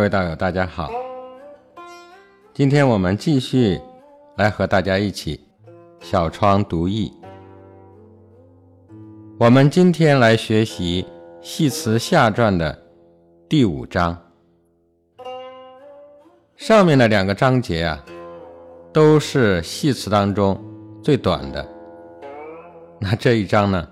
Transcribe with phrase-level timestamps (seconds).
[0.00, 0.90] 各位道友，大家好。
[2.54, 3.78] 今天我们继续
[4.38, 5.38] 来和大家一起
[6.00, 7.12] 小窗读易。
[9.38, 11.02] 我们今天来学习
[11.46, 12.82] 《系辞下传》的
[13.46, 14.16] 第五章。
[16.56, 18.02] 上面的两个章节啊，
[18.94, 20.58] 都是系辞当中
[21.02, 21.68] 最短的。
[22.98, 23.86] 那这一章呢，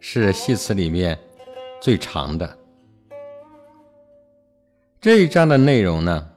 [0.00, 1.18] 是系辞里面
[1.78, 2.58] 最长的。
[5.02, 6.28] 这一章的内容呢，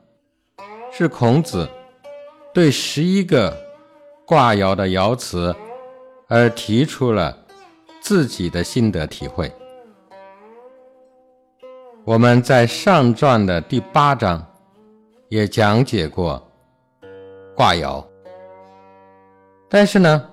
[0.91, 1.69] 是孔子
[2.51, 3.55] 对十一个
[4.25, 5.55] 卦爻的爻辞
[6.27, 7.37] 而提出了
[8.01, 9.53] 自己的心得体会。
[12.05, 14.43] 我们在上传的第八章
[15.29, 16.43] 也讲解过
[17.55, 18.03] 卦爻，
[19.69, 20.27] 但是呢。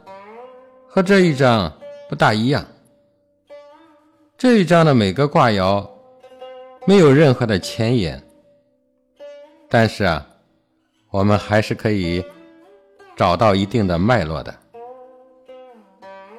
[0.89, 1.72] 和这一章
[2.06, 2.62] 不大一样。
[4.36, 5.86] 这一章的每个卦爻
[6.84, 8.22] 没有任何的前言，
[9.69, 10.27] 但是啊，
[11.11, 12.24] 我们还是可以
[13.16, 14.52] 找到一定的脉络的。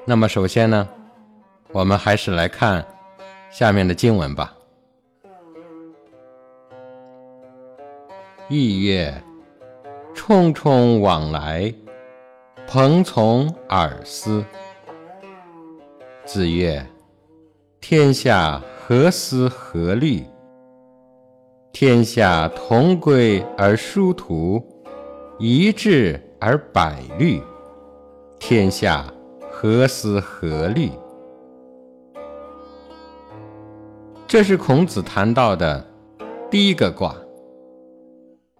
[0.05, 0.87] 那么首先呢，
[1.71, 2.85] 我们还是来看
[3.49, 4.53] 下面的经文吧。
[8.49, 9.13] 意曰：
[10.13, 11.73] 匆匆往来。
[12.65, 14.43] 朋从尔思。
[16.25, 16.83] 子曰
[17.81, 20.23] ：“天下何思何虑？
[21.73, 24.63] 天下同归而殊途，
[25.39, 27.41] 一致而百虑。
[28.37, 29.11] 天下
[29.51, 30.91] 何思何虑？”
[34.27, 35.83] 这是孔子谈到的
[36.51, 37.15] 第一个卦，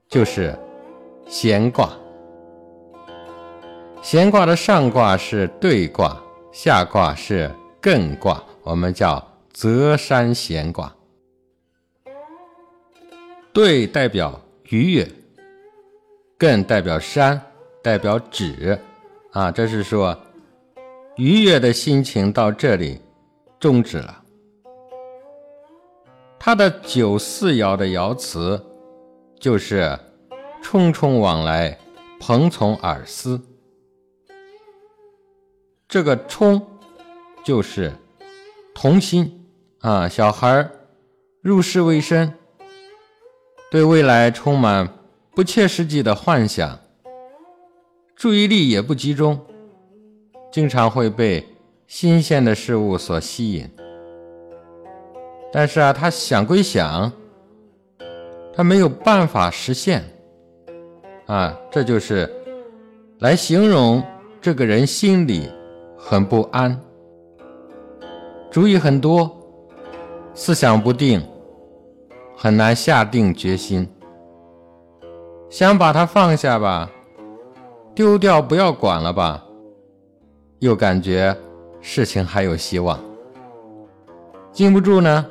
[0.09, 0.57] 就是
[1.27, 1.91] 闲卦。
[4.01, 6.19] 闲卦的上卦是兑卦，
[6.51, 7.47] 下卦是
[7.79, 9.23] 艮卦，我们叫
[9.53, 10.91] 泽山闲卦。
[13.53, 15.07] 兑代表愉悦，
[16.39, 17.39] 艮代表山，
[17.83, 18.79] 代表止。
[19.31, 20.19] 啊，这是说
[21.17, 22.99] 愉悦的心情到这里
[23.59, 24.23] 终止了。
[26.39, 28.59] 它的九四爻的爻辞
[29.39, 29.97] 就是
[30.63, 31.77] “匆匆往来，
[32.19, 33.39] 朋从尔思”。
[35.87, 36.59] 这个“冲”
[37.45, 37.93] 就是
[38.73, 39.47] 童心
[39.79, 40.67] 啊，小孩
[41.41, 42.33] 入世未深，
[43.73, 44.87] 对未来充满
[45.33, 46.77] 不切实际的幻想，
[48.15, 49.39] 注意力也不集中，
[50.51, 51.43] 经常会被
[51.87, 53.67] 新鲜的事物所吸引。
[55.51, 57.11] 但是啊，他想归想，
[58.55, 60.03] 他没有办法实现
[61.25, 62.31] 啊，这就是
[63.21, 64.03] 来形容
[64.39, 65.49] 这个人心里。
[65.97, 66.79] 很不安，
[68.51, 69.35] 主意很多，
[70.35, 71.19] 思想不定，
[72.35, 73.87] 很难下定决心。
[75.49, 76.89] 想把它放下吧，
[77.93, 79.43] 丢掉不要管了吧，
[80.59, 81.35] 又感觉
[81.79, 82.99] 事情还有希望。
[84.51, 85.25] 禁不住呢，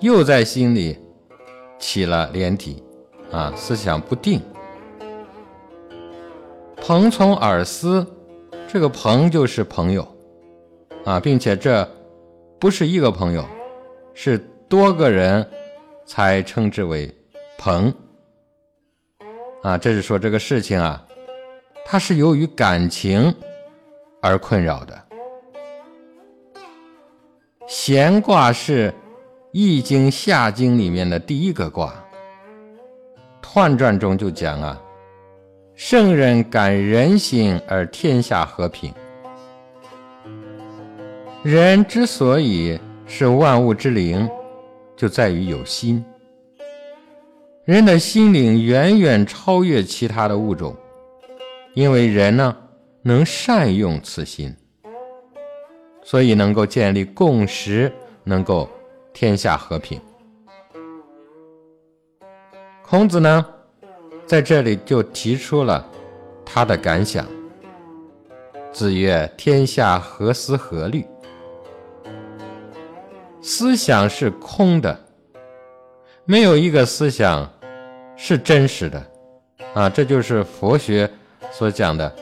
[0.00, 0.98] 又在心里
[1.78, 2.82] 起了连体，
[3.32, 4.40] 啊，思想不定，
[6.76, 8.06] 朋从耳思。
[8.68, 10.06] 这个朋就是朋友，
[11.04, 11.88] 啊，并且这
[12.58, 13.44] 不是一个朋友，
[14.12, 14.36] 是
[14.68, 15.48] 多个人
[16.06, 17.12] 才称之为
[17.58, 17.92] 朋，
[19.62, 21.04] 啊，这是说这个事情啊，
[21.84, 23.34] 它是由于感情
[24.22, 25.02] 而困扰的。
[27.66, 28.90] 闲卦是
[29.52, 31.92] 《易经》下经里面的第一个卦，
[33.44, 34.80] 《彖传》中就讲啊。
[35.74, 38.94] 圣人感人心而天下和平。
[41.42, 44.26] 人之所以是万物之灵，
[44.96, 46.04] 就在于有心。
[47.64, 50.74] 人的心灵远远超越其他的物种，
[51.74, 52.56] 因为人呢
[53.02, 54.54] 能善用此心，
[56.02, 57.92] 所以能够建立共识，
[58.24, 58.68] 能够
[59.12, 60.00] 天下和平。
[62.82, 63.44] 孔子呢？
[64.26, 65.88] 在这里就提出了
[66.44, 67.24] 他的感想。
[68.72, 71.06] 子曰：“天下何思何虑？
[73.46, 74.98] 思想是空的，
[76.24, 77.48] 没有一个思想
[78.16, 79.00] 是真实的。
[79.72, 81.08] 啊，这就是佛学
[81.52, 82.12] 所讲的，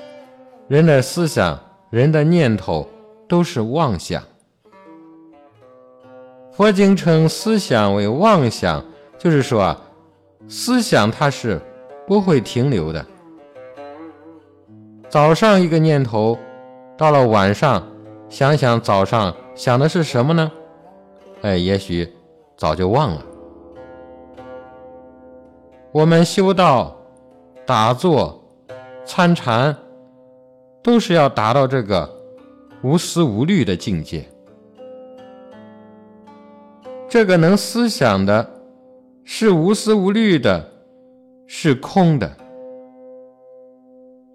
[0.69, 2.87] 人的思想、人的念头
[3.27, 4.23] 都是妄想。
[6.53, 8.85] 佛经称思想为妄想，
[9.17, 9.81] 就是说啊，
[10.47, 11.59] 思想它是。”
[12.07, 13.03] 不会停留的。
[15.09, 16.39] 早上一个念头，
[16.99, 17.83] 到了晚上，
[18.29, 20.53] 想想早上想的是什么呢？
[21.45, 22.11] 哎，也许
[22.57, 23.23] 早就忘了。
[25.93, 26.97] 我们修道、
[27.67, 28.43] 打坐、
[29.05, 29.77] 参禅，
[30.83, 32.11] 都是要达到这个
[32.83, 34.27] 无思无虑的境界。
[37.11, 38.51] 这个能思想的，
[39.23, 40.67] 是无思无虑的，
[41.47, 42.35] 是空的。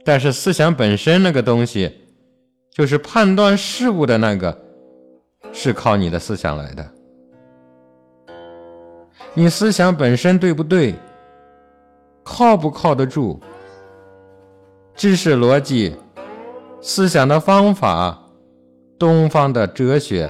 [0.06, 1.91] 但是思想本身那个东西，
[2.69, 4.56] 就是判断事物的那个，
[5.51, 6.88] 是靠你的思想来的。
[9.34, 10.96] 你思想本身对不对？
[12.24, 13.40] 靠不靠得住？
[14.96, 15.96] 知识逻辑、
[16.81, 18.20] 思想的方法，
[18.98, 20.30] 东方的哲学，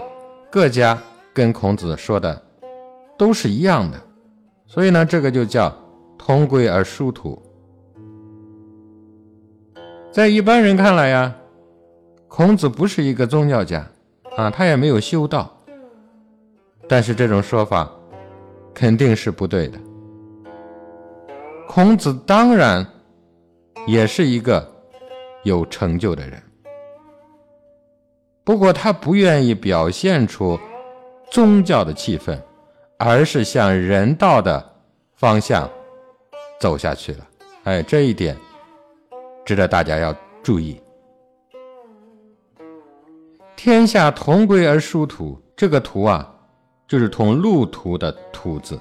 [0.52, 0.98] 各家
[1.34, 2.40] 跟孔子说的
[3.18, 4.00] 都是一样的，
[4.68, 5.76] 所以呢，这个就叫
[6.18, 7.42] 同归而殊途。
[10.12, 11.36] 在一般人看来呀，
[12.28, 13.88] 孔子不是一个宗教家
[14.38, 15.52] 啊，他也没有修道，
[16.88, 17.90] 但是这种说法
[18.74, 19.80] 肯定是不对的。
[21.68, 22.86] 孔子当然
[23.86, 24.68] 也是一个
[25.44, 26.42] 有成就的人，
[28.44, 30.60] 不过他不愿意表现出
[31.30, 32.40] 宗教的气氛，
[32.98, 34.74] 而是向人道的
[35.16, 35.70] 方向
[36.60, 37.28] 走下去了。
[37.66, 38.36] 哎，这一点
[39.46, 40.82] 值得大家要注意。
[43.56, 46.34] 天下同归而殊途，这个“途”啊，
[46.90, 48.80] 就是同路途的“途”字。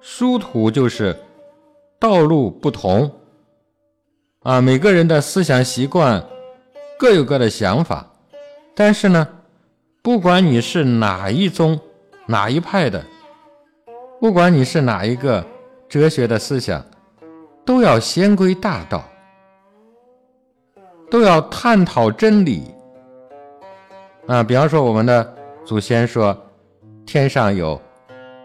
[0.00, 1.16] 殊途就是
[2.00, 3.08] 道路不同
[4.42, 6.24] 啊，每个人的思想习惯
[6.98, 8.04] 各有各的想法，
[8.74, 9.28] 但是呢，
[10.02, 11.78] 不管你是哪一宗、
[12.26, 13.04] 哪一派的，
[14.20, 15.46] 不管你是哪一个
[15.88, 16.84] 哲学的思想，
[17.64, 19.04] 都要先归大道，
[21.08, 22.64] 都要探讨真理
[24.26, 24.42] 啊。
[24.42, 25.37] 比方说，我们的
[25.68, 26.34] 祖先说，
[27.04, 27.78] 天上有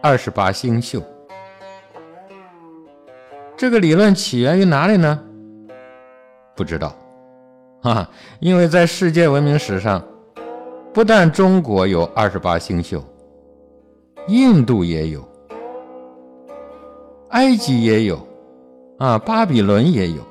[0.01, 1.01] 二十八星宿。
[3.55, 5.23] 这个理论起源于哪里呢？
[6.53, 6.93] 不知道，
[7.83, 8.09] 啊，
[8.41, 10.03] 因为在世界文明史上，
[10.91, 13.01] 不但中国有二十八星宿，
[14.27, 15.25] 印度也有，
[17.29, 18.19] 埃及也有，
[18.99, 20.21] 啊，巴比伦也有。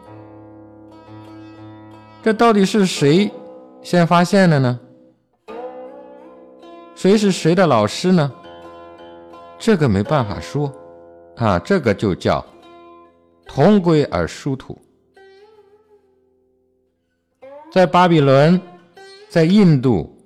[2.23, 3.33] 这到底是谁
[3.81, 4.79] 先发现的呢？
[6.95, 8.33] 谁是谁的老师呢？
[9.59, 10.73] 这个没办法说，
[11.37, 12.45] 啊，这个就叫。
[13.45, 14.79] 同归而殊途，
[17.71, 18.59] 在巴比伦，
[19.29, 20.17] 在印度，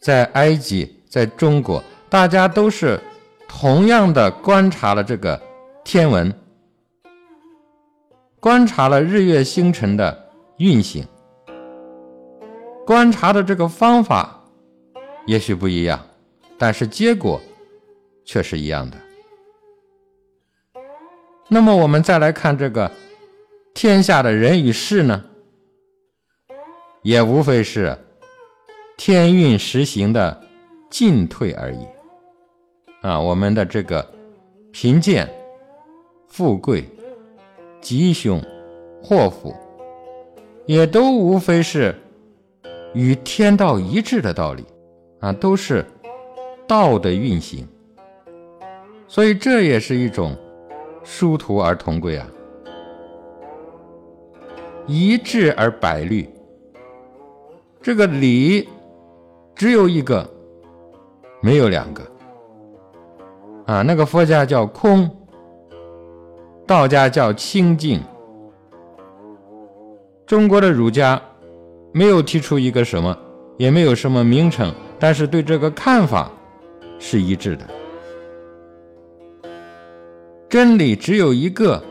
[0.00, 2.98] 在埃及，在中国，大家都是
[3.46, 5.38] 同样的观察了这个
[5.84, 6.32] 天文，
[8.38, 11.04] 观察了日月星辰的运行，
[12.86, 14.42] 观察的这个方法
[15.26, 16.00] 也许不一样，
[16.60, 17.40] 但是结果
[18.22, 18.98] 却是一样的。
[21.48, 22.92] 那么我们再来看这个
[23.72, 25.24] 天下的人与事呢，
[27.02, 27.96] 也无非是
[28.98, 30.38] 天运实行的
[30.90, 31.78] 进退而已。
[33.00, 34.06] 啊，我们的这个
[34.70, 35.26] 贫贱、
[36.28, 36.84] 富贵、
[37.80, 38.38] 吉凶、
[39.02, 39.56] 祸福，
[40.66, 41.98] 也都无非是
[42.92, 44.62] 与天道一致的道理
[45.20, 45.82] 啊，都是
[46.70, 47.66] 道的运行。
[49.08, 50.36] 所以这也是一种。
[51.02, 52.26] 殊途而同归啊，
[54.86, 56.28] 一致而百虑。
[57.80, 58.68] 这个理
[59.54, 60.28] 只有一个，
[61.40, 62.02] 没有两个。
[63.64, 65.10] 啊，那个佛家叫空，
[66.66, 67.98] 道家叫清净，
[70.26, 71.20] 中国的儒家
[71.92, 73.16] 没有提出一个什么，
[73.56, 76.30] 也没有什么名称，但是对这个看法
[77.00, 77.66] 是一致的。
[80.48, 81.82] 真理只有一个，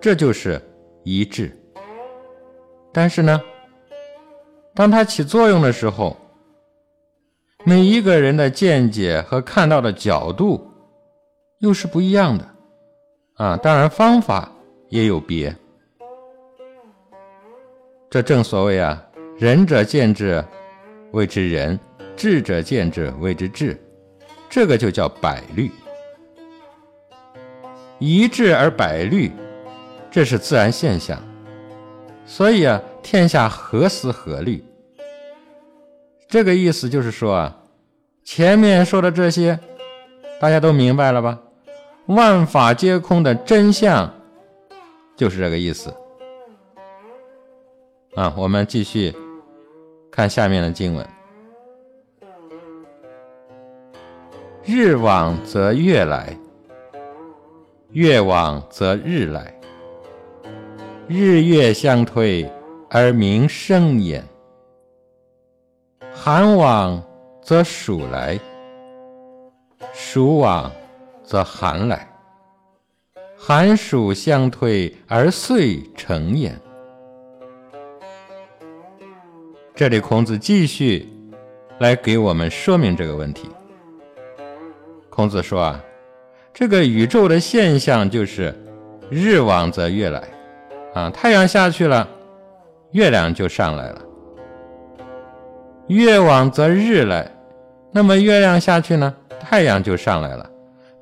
[0.00, 0.60] 这就是
[1.04, 1.56] 一致。
[2.92, 3.40] 但是呢，
[4.74, 6.16] 当它起作用的时候，
[7.64, 10.68] 每一个人的见解和看到的角度
[11.58, 12.48] 又是不一样的
[13.34, 13.56] 啊。
[13.56, 14.50] 当然，方法
[14.88, 15.54] 也有别。
[18.08, 19.04] 这正所谓啊，
[19.36, 20.42] 仁者见智
[21.10, 21.78] 谓之仁，
[22.16, 23.78] 智者见智谓之智，
[24.48, 25.70] 这个就叫百虑。
[27.98, 29.32] 一致而百虑，
[30.10, 31.20] 这是自然现象。
[32.24, 34.62] 所以啊，天下何思何虑？
[36.28, 37.56] 这个意思就是说啊，
[38.22, 39.58] 前面说的这些，
[40.40, 41.38] 大家都明白了吧？
[42.06, 44.12] 万法皆空的真相，
[45.16, 45.92] 就是这个意思。
[48.14, 49.14] 啊，我们继续
[50.10, 51.06] 看下面的经文：
[54.70, 56.36] 日往则月来。
[57.92, 59.58] 月往则日来，
[61.06, 62.46] 日月相推
[62.90, 64.22] 而民生焉。
[66.12, 67.02] 寒往
[67.42, 68.38] 则暑来，
[69.94, 70.70] 暑往
[71.24, 72.06] 则寒来，
[73.38, 76.54] 寒暑相推而岁成焉。
[79.74, 81.08] 这里孔子继续
[81.78, 83.48] 来给我们说明这个问题。
[85.18, 85.84] 孔子说啊。
[86.54, 88.54] 这个宇宙的现象就是
[89.10, 90.22] 日往则月来，
[90.94, 92.08] 啊，太阳下去了，
[92.92, 94.00] 月亮就上来了；
[95.88, 97.28] 月往则日来，
[97.90, 100.48] 那么月亮下去呢，太阳就上来了。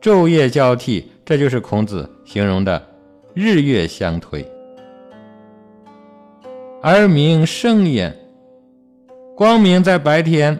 [0.00, 2.82] 昼夜交替，这就是孔子形容的
[3.34, 4.42] 日月相推，
[6.80, 8.16] 而明生焉。
[9.36, 10.58] 光明在白天，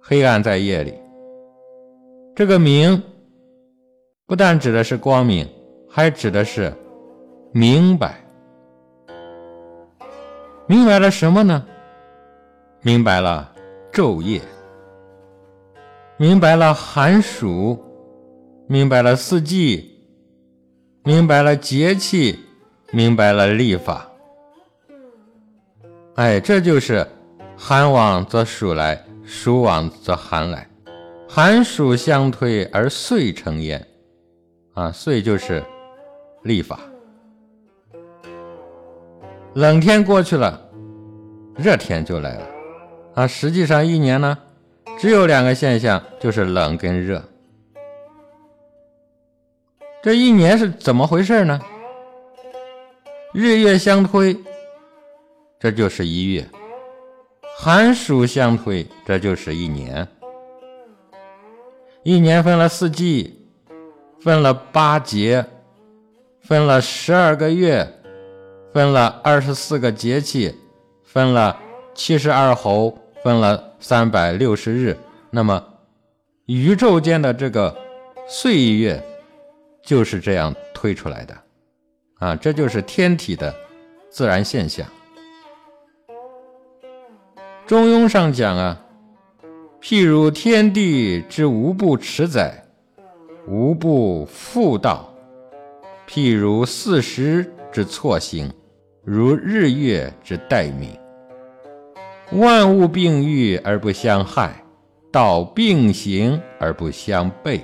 [0.00, 0.92] 黑暗在夜里。
[2.34, 3.02] 这个明。
[4.26, 5.46] 不但指的是光明，
[5.88, 6.72] 还指的是
[7.52, 8.24] 明白。
[10.66, 11.66] 明白了什么呢？
[12.80, 13.52] 明白了
[13.92, 14.40] 昼夜，
[16.16, 17.78] 明白了寒暑，
[18.66, 19.90] 明白了四季，
[21.02, 22.38] 明白了节气，
[22.90, 24.10] 明白了历法。
[26.14, 27.06] 哎，这就是
[27.58, 30.66] 寒往则暑来，暑往则寒来，
[31.36, 33.84] 寒暑相推而岁成焉。
[34.74, 35.64] 啊，岁就是
[36.44, 36.78] 历法。
[39.54, 40.70] 冷天过去了，
[41.56, 42.46] 热天就来了。
[43.16, 44.38] 啊，实际上一年呢，
[44.96, 47.20] 只有两个现象，就是冷跟热。
[50.04, 51.60] 这一年是怎么回事呢？
[53.32, 54.36] 日月相推，
[55.58, 56.44] 这就是一月；
[57.58, 60.06] 寒暑相推，这就是一年。
[62.04, 63.40] 一年分了四季。
[64.20, 65.44] 分了八节，
[66.40, 67.86] 分了十二个月，
[68.72, 70.54] 分了二十四个节气，
[71.02, 71.54] 分了
[71.94, 74.96] 七十二候，分了三百六十日。
[75.28, 75.62] 那么，
[76.46, 77.76] 宇宙间的这个
[78.26, 78.98] 岁月
[79.82, 81.36] 就是这样推出来的
[82.18, 82.34] 啊！
[82.34, 83.54] 这就是天体的
[84.08, 84.86] 自然现象。
[87.66, 88.83] 中庸上讲啊，
[89.86, 92.64] 譬如天地之无不持载。
[93.46, 95.12] 无不复道，
[96.08, 98.50] 譬如四时之错行，
[99.04, 100.88] 如日月之待命。
[102.32, 104.64] 万物并育而不相害，
[105.12, 107.60] 道并行而不相悖。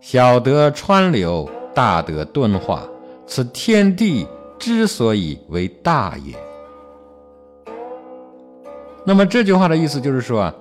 [0.00, 2.88] 小德川流，大德敦化，
[3.26, 4.24] 此天地
[4.56, 6.36] 之所以为大也。
[9.04, 10.54] 那么这句话的意思就是说啊，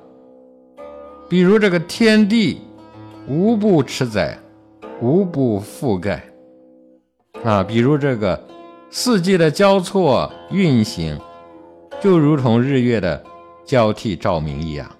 [1.33, 2.61] 比如这个天地。
[3.27, 4.37] 无不持载，
[5.01, 6.21] 无不覆盖，
[7.41, 8.39] 啊，比如这个
[8.91, 11.17] 四季的交错运行，
[12.01, 13.23] 就如同日月的
[13.65, 14.91] 交替照明一样，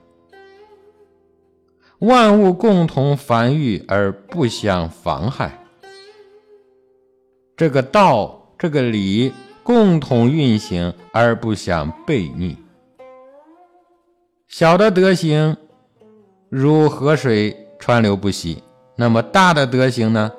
[1.99, 5.63] 万物共同繁育而不相妨害。
[7.57, 12.57] 这个道，这个理，共同运行而不相悖逆。
[14.47, 15.57] 小的德行，
[16.55, 17.57] 如河水。
[17.79, 18.63] 川流不息，
[18.95, 20.31] 那么大的德行呢？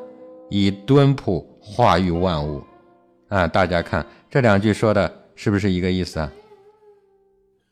[0.49, 2.65] 以敦朴化育万物，
[3.29, 6.33] 啊，大家看这两句说的是不是一个意思啊？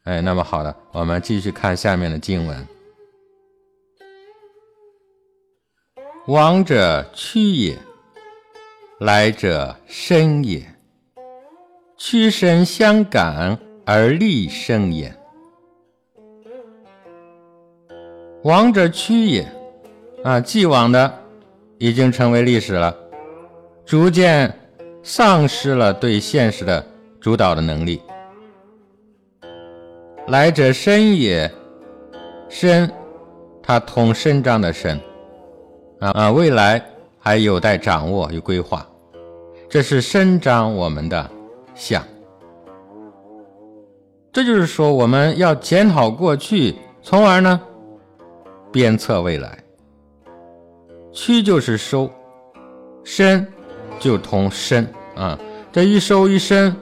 [0.04, 2.68] 哎，那么好的，我们继续看下面的经文：
[6.26, 7.78] 往者屈也，
[9.00, 10.62] 来者伸也，
[11.96, 15.16] 屈伸相感而立生也。
[18.42, 19.46] 往者屈也。
[20.25, 21.12] 啊，既往的
[21.78, 22.96] 已经成为历史了，
[23.84, 24.54] 逐渐
[25.02, 26.87] 丧失了对现实的
[27.20, 28.00] 主导的能力。
[30.28, 31.50] 来者伸也，
[32.49, 32.88] 伸，
[33.61, 34.96] 它通伸张的伸，
[35.99, 36.80] 啊啊，未来
[37.18, 38.87] 还有待掌握与规划，
[39.68, 41.28] 这是伸张我们的
[41.75, 42.04] 想。
[44.32, 47.61] 这就是说，我们要检讨过去，从而呢，
[48.73, 49.57] 鞭策未来。
[51.12, 52.11] 屈就是收，
[53.05, 53.47] 伸
[54.00, 55.38] 就同伸啊，
[55.71, 56.75] 这一收一伸，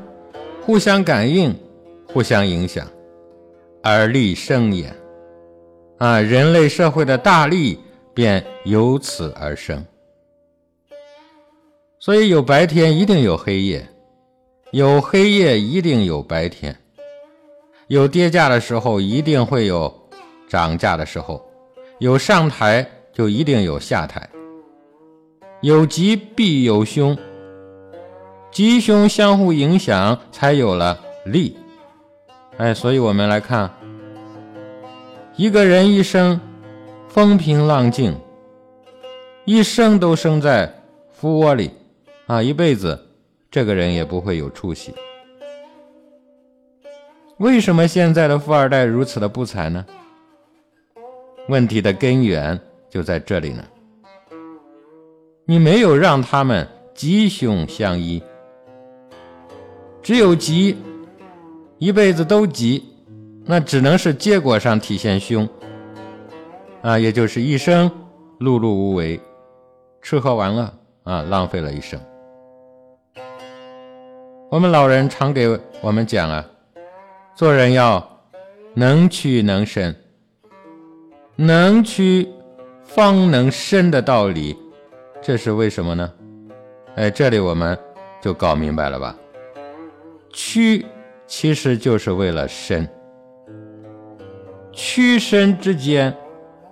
[0.64, 1.52] 互相感应，
[2.06, 2.86] 互相影响，
[3.82, 4.94] 而立生也
[5.98, 7.80] 啊，人类社会的大力
[8.14, 9.84] 便由此而生。
[11.98, 13.86] 所以有白天一定有黑夜，
[14.70, 16.74] 有黑夜一定有白天，
[17.88, 19.92] 有跌价的时候一定会有
[20.48, 21.44] 涨价的时候，
[22.00, 22.84] 有上台。
[23.12, 24.26] 就一定有下台，
[25.60, 27.18] 有吉必有凶，
[28.50, 31.54] 吉凶相互影响，才有了利。
[32.56, 33.68] 哎，所以我们来看，
[35.36, 36.40] 一个人一生
[37.08, 38.16] 风平浪静，
[39.44, 40.72] 一生都生在
[41.12, 41.72] 福窝里
[42.26, 43.06] 啊，一辈子
[43.50, 44.94] 这个人也不会有出息。
[47.38, 49.84] 为什么现在的富二代如此的不才呢？
[51.50, 53.62] 问题的根源就在这里呢。
[55.44, 58.22] 你没有让他们吉凶相依，
[60.00, 60.76] 只有吉，
[61.78, 62.84] 一辈子都吉，
[63.44, 65.48] 那只能是结果上体现凶
[66.82, 67.90] 啊，也就是一生
[68.38, 69.20] 碌碌无为，
[70.00, 72.00] 吃喝玩乐啊，浪费了一生。
[74.50, 76.46] 我们老人常给我们讲啊，
[77.34, 78.08] 做人要
[78.74, 79.94] 能屈能伸，
[81.42, 82.28] 能屈
[82.84, 84.54] 方能伸的道理。
[85.22, 86.12] 这是为什么呢？
[86.96, 87.78] 哎，这里我们
[88.20, 89.16] 就搞明白了吧？
[90.34, 90.84] 屈
[91.26, 92.86] 其实就是为了伸，
[94.70, 96.14] 屈伸之间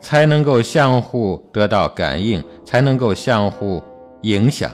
[0.02, 3.82] 才能够相互得到感应，才能够相互
[4.20, 4.70] 影响，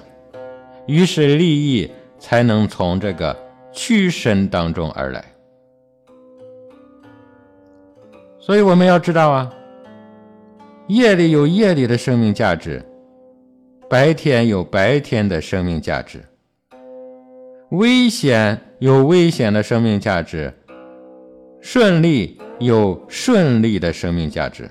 [0.89, 3.37] 于是利益才能从这个
[3.71, 5.25] 屈伸当中而来。
[8.41, 9.51] 所以我们要知道啊，
[10.87, 12.85] 夜里有夜里的生命价值。
[13.88, 16.23] 白天有白天的生命价值，
[17.71, 20.53] 危险有危险的生命价值，
[21.61, 24.69] 顺利有顺利的生命价值。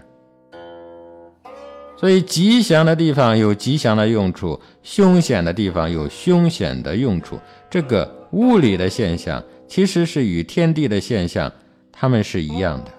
[1.95, 7.39] 所以，吉祥的地方有吉祥的用处，凶险的地方有凶险的用处。
[7.69, 11.51] 这个物理的现象其实是与天地的现象，
[11.91, 12.91] 它们是一样的。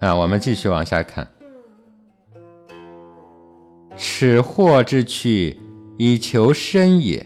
[0.00, 1.28] 啊，我们继续往下看。
[3.96, 5.60] 此祸之去，
[5.98, 7.22] 以求生也；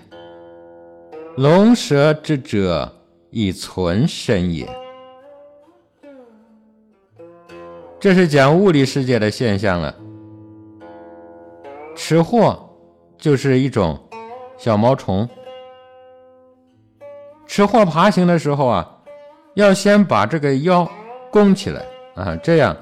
[1.36, 2.92] 龙蛇之者，
[3.30, 4.68] 以存身也。
[8.00, 9.94] 这是讲物理世界的现象了。
[11.94, 12.68] 吃货
[13.16, 13.96] 就是一种
[14.58, 15.28] 小毛虫，
[17.46, 19.00] 吃货爬行的时候啊，
[19.54, 20.90] 要先把这个腰
[21.30, 21.84] 弓起来
[22.14, 22.76] 啊，这样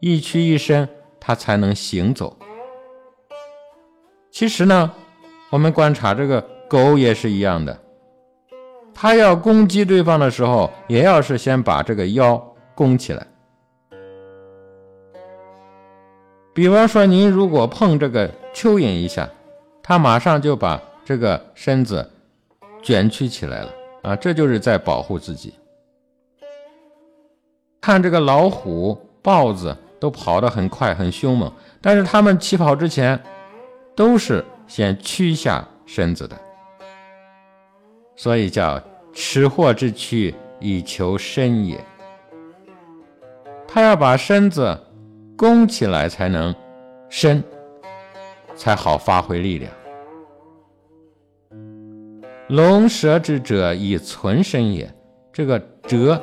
[0.00, 2.36] 一屈一伸，它才能行走。
[4.30, 4.92] 其实呢，
[5.50, 7.78] 我们观察这个狗也是一样的，
[8.92, 13.26] 它要攻击对方的时候，也要是先把这个腰弓起来。
[16.52, 19.28] 比方说，您如果碰这个蚯蚓一下，
[19.82, 22.10] 它马上就把这个身子
[22.82, 23.70] 卷曲起来了
[24.02, 25.54] 啊，这就是在保护自己。
[27.86, 33.22] 看这个老虎、豹子都跑得很快、很凶猛，但是它们起跑之前。
[33.94, 36.36] 都是先屈下身子的，
[38.14, 38.78] 所以叫
[39.14, 41.82] 持祸之躯以求生也。
[43.66, 44.78] 他要把身子
[45.34, 46.54] 弓起来才能
[47.08, 47.42] 伸，
[48.54, 49.72] 才好发挥力量。
[52.48, 54.92] 龙蛇之者以存身也。
[55.32, 56.20] 这个蛰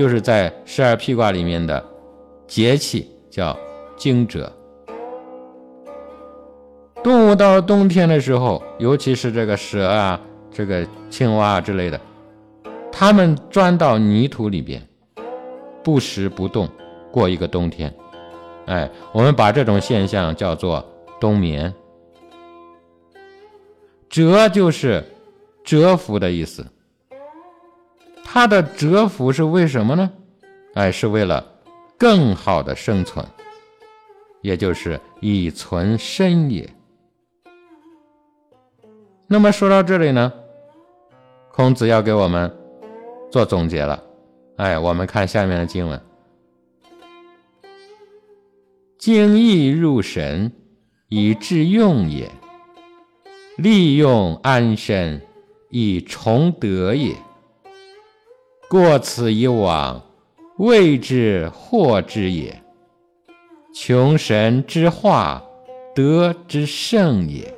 [0.00, 1.84] 就是在十二辟卦里面的
[2.46, 3.54] 节气，叫
[3.98, 4.50] 惊蛰。
[7.04, 10.18] 动物到了冬天的时候，尤其是这个蛇啊、
[10.50, 12.00] 这个青蛙啊之类的，
[12.90, 14.82] 它们钻到泥土里边，
[15.84, 16.66] 不食不动
[17.12, 17.94] 过一个冬天。
[18.64, 20.82] 哎，我们把这种现象叫做
[21.20, 21.70] 冬眠。
[24.08, 25.04] 蛰就是
[25.62, 26.64] 蛰伏的意思，
[28.32, 30.08] 它的蛰伏是为什么呢？
[30.74, 31.44] 哎，是为了
[31.98, 33.26] 更好的生存，
[34.40, 36.70] 也就是以存身也。
[39.26, 40.32] 那么说到这里呢，
[41.50, 42.56] 孔子要给我们
[43.32, 44.00] 做总结了。
[44.58, 46.00] 哎，我们看下面的经文：
[48.96, 50.52] 精益入神，
[51.08, 52.28] 以致用也；
[53.56, 55.20] 利用安身，
[55.70, 57.16] 以崇德也。
[58.70, 60.00] 过此以往，
[60.56, 62.56] 谓之祸之也。
[63.74, 65.42] 穷神之化，
[65.92, 67.52] 德之盛也。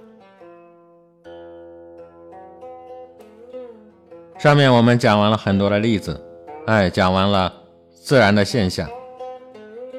[4.38, 6.18] 上面我们讲完了很多的例子，
[6.66, 7.52] 哎，讲完了
[7.90, 8.88] 自然的现象。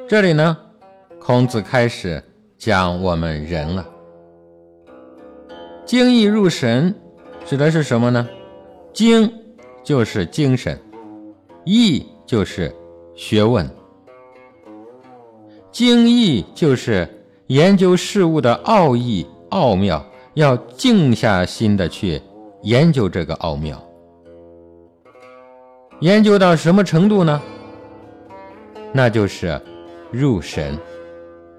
[0.09, 0.57] 这里呢，
[1.19, 2.23] 孔子开始
[2.57, 3.87] 讲我们人了。
[5.85, 6.95] 精益入神，
[7.45, 8.27] 指的是什么呢？
[8.91, 9.31] 精
[9.83, 10.79] 就是精神，
[11.65, 12.73] 益就是
[13.15, 13.69] 学问。
[15.71, 17.07] 精益就是
[17.47, 22.21] 研究事物的奥义奥妙，要静下心的去
[22.61, 23.81] 研究这个奥妙。
[25.99, 27.41] 研究到什么程度呢？
[28.91, 29.59] 那就是
[30.11, 30.77] 入神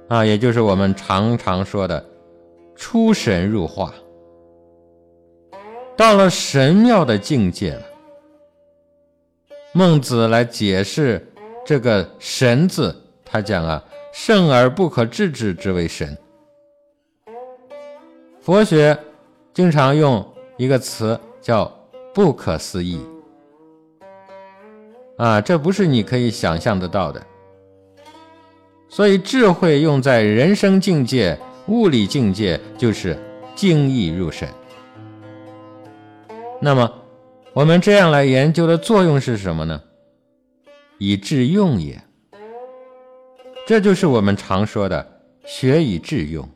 [0.08, 2.04] 啊，也就是我们常常说的
[2.76, 3.92] 出神入化，
[5.96, 7.82] 到了神妙的境界了。
[9.76, 11.26] 孟子来解释
[11.66, 13.82] 这个“神”字，他讲啊，
[14.12, 16.16] 圣而不可治之之为神。
[18.40, 18.96] 佛学
[19.52, 20.24] 经常用
[20.56, 21.64] 一个词叫
[22.14, 23.00] “不可思议”。
[25.18, 27.20] 啊，这不是你可以想象得到的。
[28.88, 33.18] 所以，智慧用在人生境界、物理境界，就是
[33.56, 34.48] 精意入神。
[36.60, 36.92] 那么，
[37.54, 39.80] 我们这样来研究的作用是什么呢？
[40.98, 42.02] 以致用也。
[43.64, 46.48] 这就是我们常说的“学以致用”。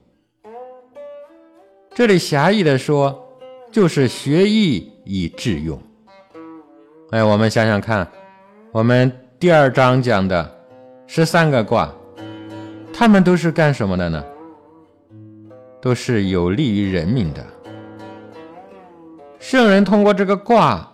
[1.94, 3.16] 这里狭义的说，
[3.70, 5.80] 就是学艺以致用。
[7.10, 8.06] 哎，我们想想看。
[8.72, 10.50] 我们第二章讲的
[11.06, 11.94] 十三个卦，
[12.92, 14.24] 他们都是干什么的呢？
[15.80, 17.46] 都是有利于人民的。
[19.38, 20.92] 圣人通过这个卦，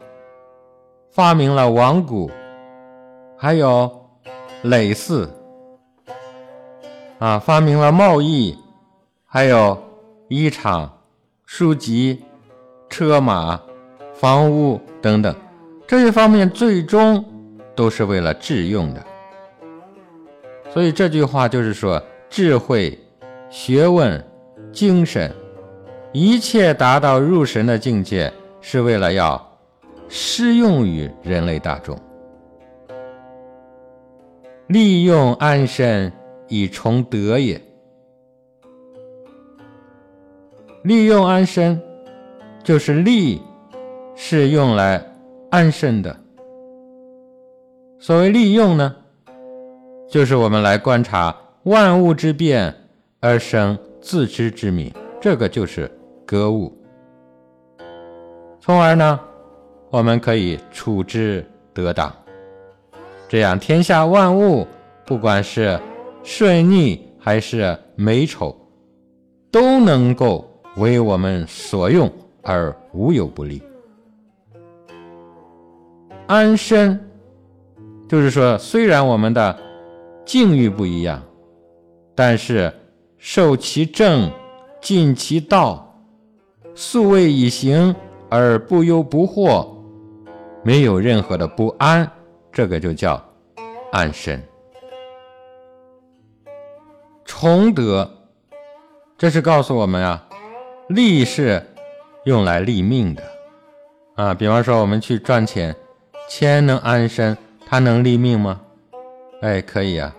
[1.11, 2.31] 发明了王谷，
[3.37, 3.91] 还有
[4.63, 5.29] 耒耜，
[7.19, 8.59] 啊，发明了贸易，
[9.27, 9.83] 还有
[10.29, 10.89] 衣裳、
[11.45, 12.23] 书籍、
[12.89, 13.61] 车马、
[14.15, 15.35] 房屋等等
[15.87, 17.25] 这些方面，最终。
[17.77, 19.05] 都是为了致用的，
[20.73, 22.97] 所以这句话就是说，智慧、
[23.51, 24.25] 学问、
[24.73, 25.35] 精神，
[26.17, 29.59] 一切达到入神的境界，是为了要
[30.09, 31.99] 适用于人类大众，
[34.69, 36.13] 利用安身
[36.47, 37.61] 以崇德也。
[40.85, 41.83] 利用安身，
[42.63, 43.43] 就是利，
[44.15, 45.05] 是用来
[45.51, 46.17] 安身的。
[47.99, 48.95] 所谓利用呢，
[50.09, 52.73] 就是我们来观察万物之变
[53.19, 55.91] 而生自知之明，这个就是
[56.25, 56.77] 格物。
[58.61, 59.21] 从而呢，
[59.91, 62.13] 我们可以处之得当，
[63.29, 64.67] 这样天下万物，
[65.05, 65.79] 不管是
[66.23, 68.57] 顺逆还是美丑，
[69.51, 72.11] 都能够为我们所用
[72.43, 73.63] 而无有不利。
[76.27, 77.01] 安身。
[78.07, 79.59] 就是说，虽然我们的
[80.27, 81.21] 境遇不一样，
[82.15, 82.71] 但是
[83.17, 84.31] 受其正，
[84.81, 85.84] 尽其道，
[86.75, 87.95] 素位以行
[88.29, 89.67] 而不忧不惑，
[90.63, 92.11] 没有任何的不安，
[92.53, 93.23] 这个就叫
[93.93, 94.43] 安身。
[97.25, 98.11] 崇德，
[99.17, 100.27] 这是告诉我们啊，
[100.89, 101.65] 利是
[102.25, 103.23] 用来立命的
[104.17, 104.35] 啊。
[104.35, 105.75] 比方说，我们去赚钱，
[106.29, 107.37] 钱能安身。
[107.67, 108.61] 它能立命吗？
[109.41, 110.15] 哎，可以啊。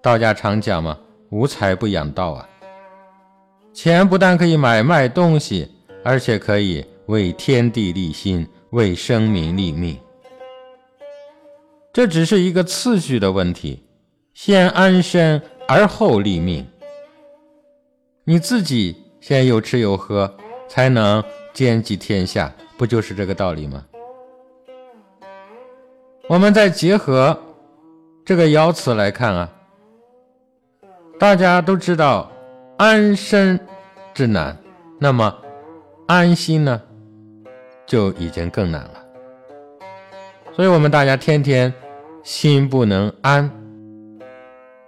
[0.00, 0.96] 道家常讲嘛，
[1.30, 2.48] 无财不养道啊。
[3.74, 5.70] 钱不但可以买卖东西，
[6.02, 9.98] 而且可以为天地立心，为生民立命。
[11.92, 13.84] 这只是一个次序的问题，
[14.34, 16.66] 先安身而后立命。
[18.24, 20.32] 你自己先有吃有喝，
[20.68, 23.84] 才能兼济天下，不就是这个道理吗？
[26.28, 27.36] 我们再结合
[28.24, 29.50] 这个爻辞来看啊，
[31.18, 32.30] 大家都知道
[32.76, 33.58] 安身
[34.12, 34.56] 之难，
[35.00, 35.34] 那么
[36.08, 36.80] 安心呢
[37.86, 38.92] 就已经更难了。
[40.56, 41.72] 所以，我们大家天天
[42.22, 43.50] 心不能安，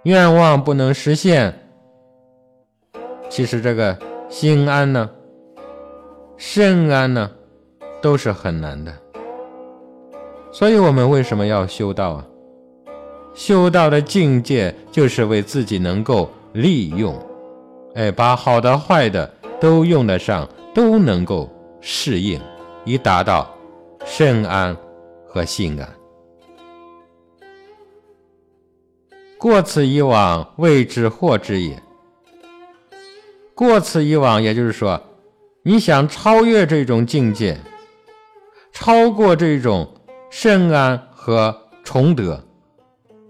[0.03, 1.53] 愿望不能实现，
[3.29, 3.95] 其实这个
[4.29, 5.07] 心安呢、
[6.37, 7.29] 身安呢，
[8.01, 8.91] 都是很难的。
[10.51, 12.25] 所以我们为什么要修道啊？
[13.35, 17.15] 修道的境界就是为自己能够利用，
[17.93, 22.39] 哎，把好的坏的都用得上，都能够适应，
[22.85, 23.49] 以达到
[24.05, 24.75] 身安
[25.27, 25.89] 和心安。
[29.37, 31.81] 过此以往，谓之惑之也。
[33.55, 35.01] 过此以往，也就是说，
[35.63, 37.57] 你想超越这种境界，
[38.71, 39.87] 超过这种。
[40.33, 41.53] 圣安和
[41.83, 42.41] 崇德，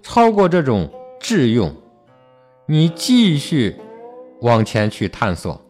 [0.03, 0.87] 超过这种
[1.19, 1.75] 智用，
[2.67, 3.75] 你继续
[4.41, 5.60] 往前去探索，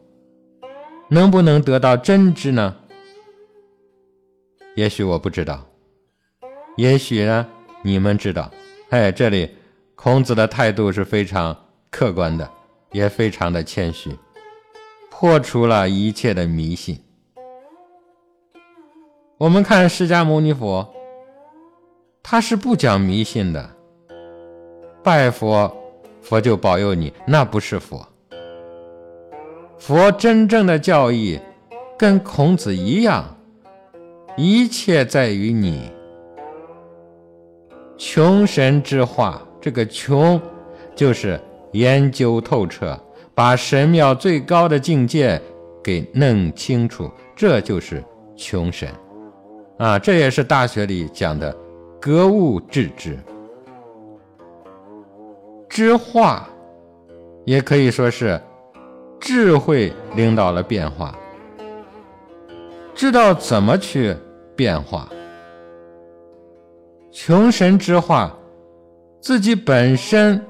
[1.13, 2.73] 能不能得到真知呢？
[4.77, 5.67] 也许我不知道，
[6.77, 7.45] 也许呢
[7.83, 8.49] 你们知道。
[8.91, 9.53] 哎，这里
[9.93, 12.49] 孔子的态度是非常客观的，
[12.93, 14.17] 也非常的谦虚，
[15.09, 16.97] 破除了一切的迷信。
[19.37, 20.93] 我们看释迦牟尼佛，
[22.23, 23.69] 他是不讲迷信的，
[25.03, 25.75] 拜佛，
[26.21, 28.07] 佛就保佑你，那不是佛。
[29.81, 31.39] 佛真正的教义
[31.97, 33.25] 跟孔子一样，
[34.37, 35.91] 一切在于你。
[37.97, 40.39] 穷神之化，这个穷
[40.95, 41.41] 就是
[41.71, 42.95] 研究透彻，
[43.33, 45.41] 把神庙最高的境界
[45.83, 48.03] 给弄清楚，这就是
[48.35, 48.87] 穷神。
[49.79, 51.51] 啊，这也是大学里讲的
[51.99, 53.17] 格物致知。
[55.67, 56.47] 知化，
[57.45, 58.39] 也可以说是
[59.21, 61.15] 智慧领导了变化，
[62.95, 64.17] 知道怎么去
[64.55, 65.07] 变化。
[67.11, 68.35] 穷神之化，
[69.21, 70.43] 自己本身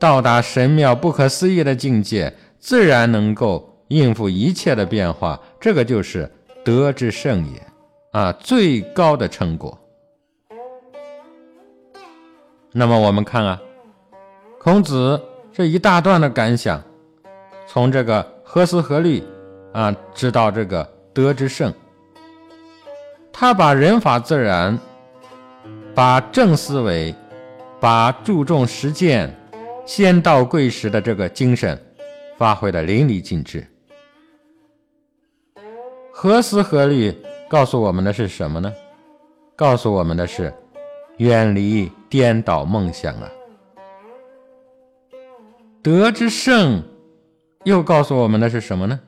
[0.00, 5.40] 到达神妙不可思议的境界，自然能够应付一切的变化。
[5.60, 6.28] 这个就是
[6.64, 7.62] 德之圣也。
[8.10, 9.78] 啊，最高的成果。
[12.72, 13.62] 那么我们看啊，
[14.58, 15.18] 孔子
[15.52, 16.82] 这一大段的感想，
[17.66, 19.22] 从这个何思何虑
[19.72, 21.72] 啊，知道这个德之圣，
[23.32, 24.78] 他把人法自然，
[25.94, 27.14] 把正思维，
[27.80, 29.34] 把注重实践、
[29.86, 31.80] 先到贵实的这个精神，
[32.36, 33.66] 发挥的淋漓尽致。
[36.12, 37.14] 何思何虑？
[37.48, 38.72] 告诉我们的是什么呢？
[39.54, 40.52] 告诉我们的是
[41.18, 43.30] 远离颠倒梦想啊！
[45.82, 46.82] 德之圣
[47.64, 48.98] 又告诉我们的是什么呢？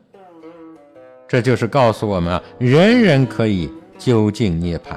[1.27, 4.97] 这就是告诉我们啊，人人可以究竟涅槃，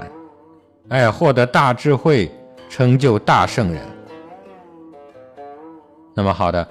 [0.90, 2.30] 哎，获得大智慧，
[2.70, 3.82] 成就大圣人。
[6.14, 6.68] 那么好的，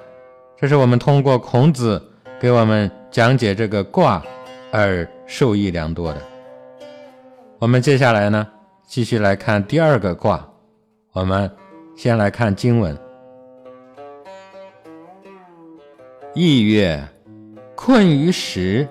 [0.56, 2.00] 这是我们通过孔子
[2.38, 4.22] 给我们讲解这个卦
[4.70, 6.20] 而受益良多的。
[7.58, 8.46] 我们接下来呢，
[8.86, 10.46] 继续来看第二个卦。
[11.12, 11.50] 我们
[11.96, 12.96] 先来看经文：
[16.38, 17.02] 意曰：
[17.74, 18.86] 困于时，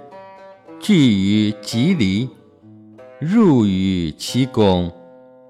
[0.79, 2.27] 聚于吉离，
[3.19, 4.91] 入于其宫，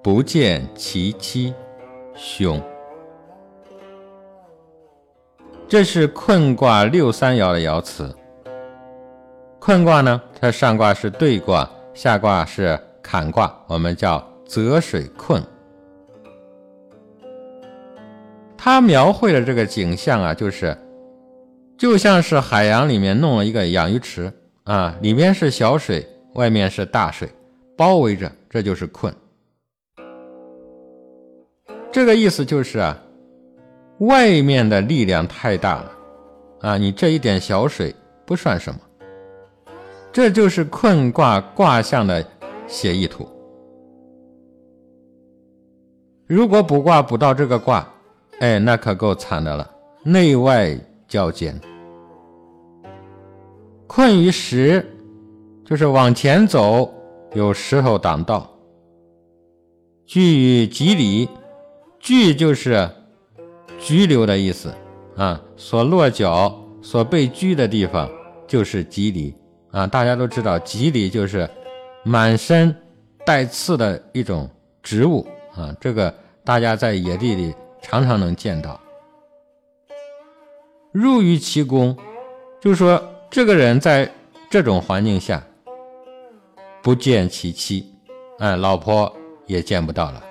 [0.03, 1.53] 不见其妻，
[2.13, 2.61] 凶。
[5.69, 8.13] 这是困卦六三爻的爻辞。
[9.57, 12.77] 困卦呢，它上卦是兑卦，下卦是。
[13.01, 15.41] 坎卦，我们叫泽水困。
[18.57, 20.75] 它描绘的这个景象啊，就是
[21.77, 24.31] 就像是海洋里面弄了一个养鱼池
[24.63, 27.29] 啊，里面是小水，外面是大水，
[27.75, 29.13] 包围着，这就是困。
[31.91, 32.97] 这个意思就是啊，
[33.99, 35.91] 外面的力量太大了
[36.61, 37.93] 啊，你这一点小水
[38.25, 38.79] 不算什么。
[40.11, 42.25] 这就是困卦卦象的。
[42.67, 43.29] 写意图，
[46.25, 47.87] 如果卜卦卜到这个卦，
[48.39, 49.69] 哎，那可够惨的了，
[50.03, 50.75] 内外
[51.07, 51.59] 交煎。
[53.87, 54.85] 困于石，
[55.63, 56.93] 就是往前走
[57.33, 58.49] 有石头挡道。
[60.05, 61.29] 居于吉里，
[61.99, 62.89] 居就是
[63.79, 64.73] 拘留的意思
[65.15, 68.09] 啊，所落脚、所被拘的地方
[68.47, 69.35] 就是吉里
[69.71, 69.87] 啊。
[69.87, 71.49] 大家都知道，吉里就是。
[72.07, 72.75] 满身
[73.25, 74.47] 带刺的一种
[74.83, 76.13] 植物啊，这个
[76.43, 78.79] 大家在野地里常常能见到。
[80.95, 81.93] 入于其宫，
[82.61, 84.09] 就是说这个人在
[84.49, 85.43] 这种环境下
[86.81, 87.93] 不见其妻，
[88.39, 89.13] 哎，老婆
[89.45, 90.23] 也见不到了，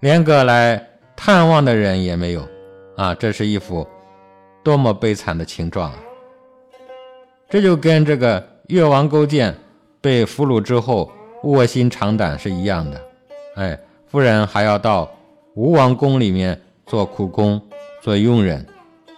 [0.00, 0.82] 连个来
[1.14, 2.48] 探望的人也没有
[2.96, 3.86] 啊，这是一幅
[4.62, 5.98] 多么悲惨的情状啊！
[7.50, 9.54] 这就跟这个越王勾践。
[10.00, 11.10] 被俘虏之后
[11.44, 13.00] 卧薪尝胆是一样的，
[13.56, 15.10] 哎，夫人还要到
[15.54, 17.60] 吴王宫里面做苦工、
[18.02, 18.66] 做佣人，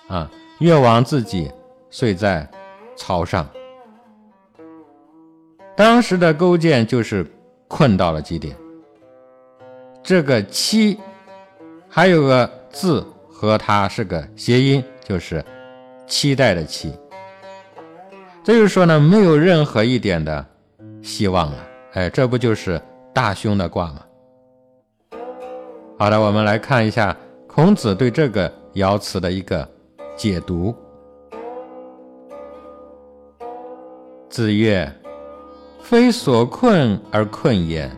[0.09, 1.51] 啊，越王自己
[1.90, 2.49] 睡在
[2.97, 3.49] 槽上。
[5.77, 7.27] 当时的勾践就是
[7.69, 8.57] 困到了极点。
[10.03, 10.99] 这个“期”
[11.88, 15.45] 还有个字和它是个谐音，就是
[16.07, 16.95] 期待的“期”。
[18.42, 20.47] 这就是说呢，没有任何一点的。
[21.03, 21.59] 希望了，
[21.92, 22.81] 哎，这不就是
[23.12, 24.03] 大凶的卦吗？
[25.99, 27.16] 好的，我们来看一下
[27.47, 29.69] 孔子对这个爻辞的一个
[30.16, 30.74] 解读。
[34.29, 34.92] 子曰
[35.81, 37.90] ：“非所困而困焉，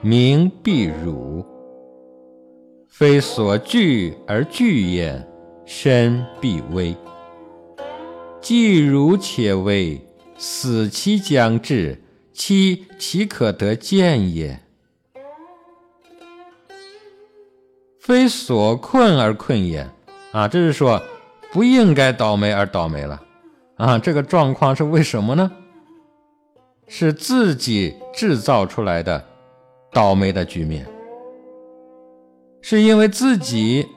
[0.00, 1.44] 民必辱；
[2.88, 5.26] 非所惧而惧焉，
[5.64, 6.94] 身必危。”
[8.40, 10.00] 既如且为，
[10.36, 12.00] 死期将至，
[12.32, 14.60] 其岂可得见也？
[17.98, 19.88] 非所困而困也。
[20.32, 21.02] 啊，这是说
[21.52, 23.22] 不应该倒霉而倒霉了。
[23.76, 25.50] 啊，这个状况是为什么呢？
[26.88, 29.24] 是自己制造出来的
[29.92, 30.86] 倒霉的局面，
[32.62, 33.88] 是因为自己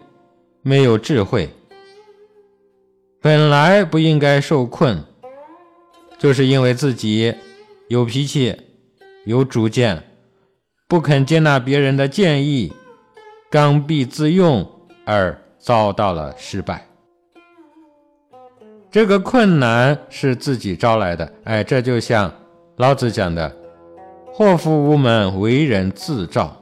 [0.64, 1.50] 没有智慧。
[3.22, 5.04] 本来不应该受困，
[6.18, 7.36] 就是因为自己
[7.90, 8.60] 有脾气、
[9.26, 10.04] 有主见，
[10.88, 12.74] 不肯接纳别人的建议，
[13.52, 14.68] 刚愎自用
[15.06, 16.89] 而遭到了失败。
[18.92, 22.34] 这个困难是自己招来的，哎，这就像
[22.78, 23.56] 老子讲的
[24.34, 26.56] “祸福无门，为人自照”，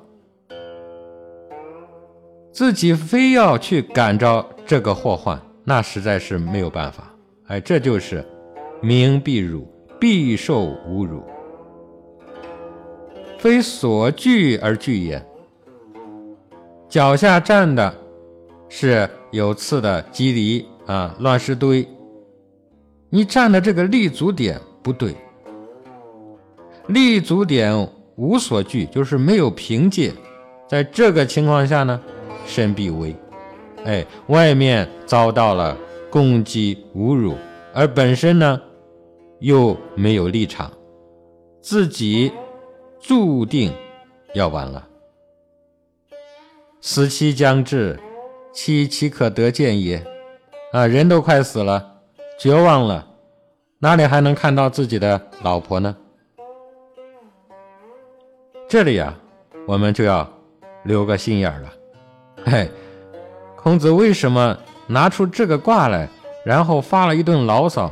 [2.52, 5.42] 自己非要去感召这个祸患。
[5.64, 7.14] 那实在是没有办法，
[7.48, 8.26] 哎，这就是
[8.82, 9.66] 名必辱，
[9.98, 11.24] 必受侮辱，
[13.38, 15.26] 非所惧而惧也。
[16.90, 17.94] 脚下站的
[18.68, 21.86] 是有刺的鸡梨啊，乱石堆，
[23.10, 25.16] 你站的这个立足点不对，
[26.88, 30.14] 立足点无所惧，就是没有凭借，
[30.68, 32.02] 在这个情况下呢，
[32.46, 33.16] 身必危。
[33.86, 35.78] 哎，外面遭到了
[36.10, 37.36] 攻击侮辱，
[37.74, 38.62] 而本身呢
[39.40, 40.70] 又没有立场，
[41.62, 42.32] 自己
[43.00, 43.72] 注定
[44.34, 44.86] 要完了。
[46.82, 47.98] 死期将至，
[48.54, 50.06] 其岂可得见也？
[50.74, 51.97] 啊，人都快死了，
[52.38, 53.06] 绝望了，
[53.80, 55.96] 哪里还能看到自己的老婆呢？
[58.70, 59.18] 这里啊，
[59.66, 60.28] 我们就要
[60.84, 61.74] 留个心眼了，
[62.46, 62.70] 嘿。
[63.56, 66.08] 孔子为什么拿出这个卦来，
[66.46, 67.92] 然后发了一顿牢骚，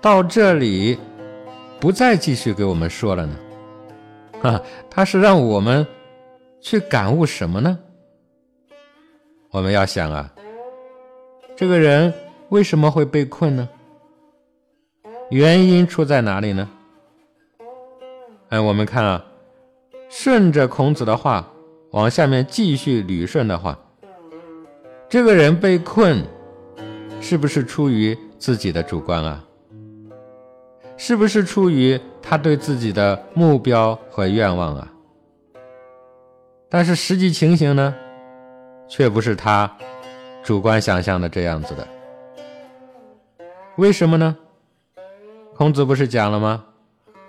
[0.00, 0.98] 到这里
[1.80, 3.36] 不再继续给我们说了呢？
[4.42, 5.86] 啊，他是让我们
[6.60, 7.78] 去感悟什么呢？
[9.50, 10.32] 我们要想啊，
[11.56, 12.12] 这个人
[12.50, 13.68] 为什么会被困呢？
[15.30, 16.68] 原因出在哪里呢？
[18.48, 19.24] 哎，我们看啊，
[20.08, 21.48] 顺着孔子的话
[21.92, 23.78] 往下面继续捋顺的话。
[25.08, 26.24] 这个人被困，
[27.20, 29.44] 是不是出于自己的主观啊？
[30.96, 34.92] 是不是出于他对自己的目标和愿望啊？
[36.68, 37.94] 但是实际情形呢，
[38.88, 39.70] 却不是他
[40.42, 41.86] 主观想象的这样子的。
[43.80, 44.36] 为什么呢？
[45.56, 46.62] 孔子不是讲了吗？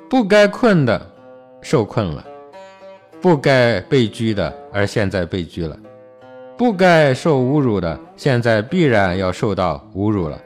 [0.10, 1.02] 不该困的
[1.62, 2.26] 受困了，
[3.22, 5.80] 不该被拘的而现在被拘了。
[6.58, 10.38] 不该受侮辱的，现在必然要受到侮辱了；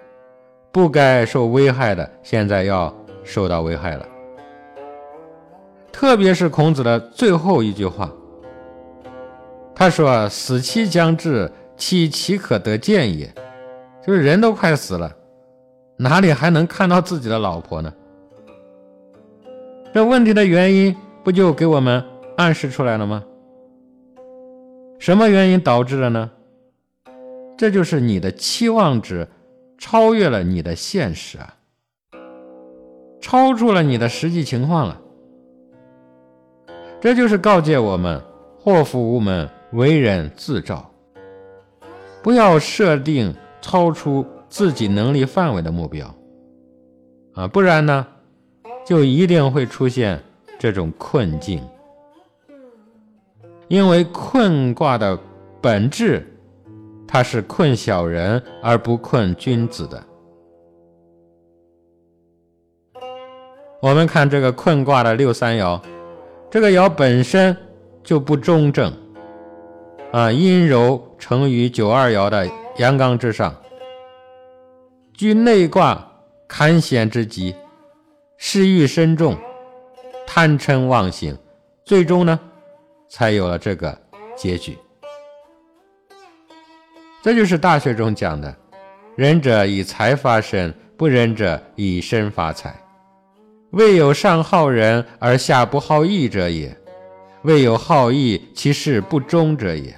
[0.72, 4.06] 不该受危害的，现在要受到危害了。
[5.91, 8.12] 特别是孔子的最后一句话，
[9.74, 13.28] 他说：“死期将至，其岂可得见也？”
[14.06, 15.12] 就是人都快死了，
[15.98, 17.94] 哪里还能看到自己的老婆呢？
[19.94, 22.04] 这问题的原因不就给我们
[22.36, 23.24] 暗示出来了吗？
[25.00, 26.32] 什么原因导致的呢？
[27.58, 29.26] 这就是你的期望值
[29.78, 31.56] 超越了你的现实啊，
[33.22, 35.02] 超出了你的实际情况了。
[37.00, 38.22] 这就是告诫我们：
[38.60, 40.92] 祸福无门，为人自照。
[42.22, 46.15] 不要设定超出自己能力范围的目标
[47.34, 48.08] 啊，不然呢，
[48.86, 50.18] 就一定会出现
[50.58, 51.62] 这种困境。
[53.68, 55.20] 因为困卦的
[55.60, 56.26] 本质，
[57.06, 60.01] 它是困小人而不困君子的。
[63.82, 65.78] 我们看这个困卦的六三爻，
[66.49, 67.53] 这个爻本身
[68.01, 68.93] 就不中正，
[70.14, 73.53] 啊，阴柔成于九二爻的阳刚之上，
[75.18, 76.05] 居内卦
[76.45, 77.55] 坎险之极，
[78.36, 79.38] 失欲深重，
[80.28, 81.38] 贪嗔妄行，
[81.86, 82.38] 最终呢？
[83.07, 83.97] 才有了这个
[84.36, 84.78] 结局。
[87.24, 88.53] 这就是《大学》中讲的
[89.16, 92.76] ：“仁者以财发身，不仁者以身发财。
[93.72, 96.70] 未有上好人而下不好义者也；
[97.43, 99.95] 未有好义其事不忠者也。”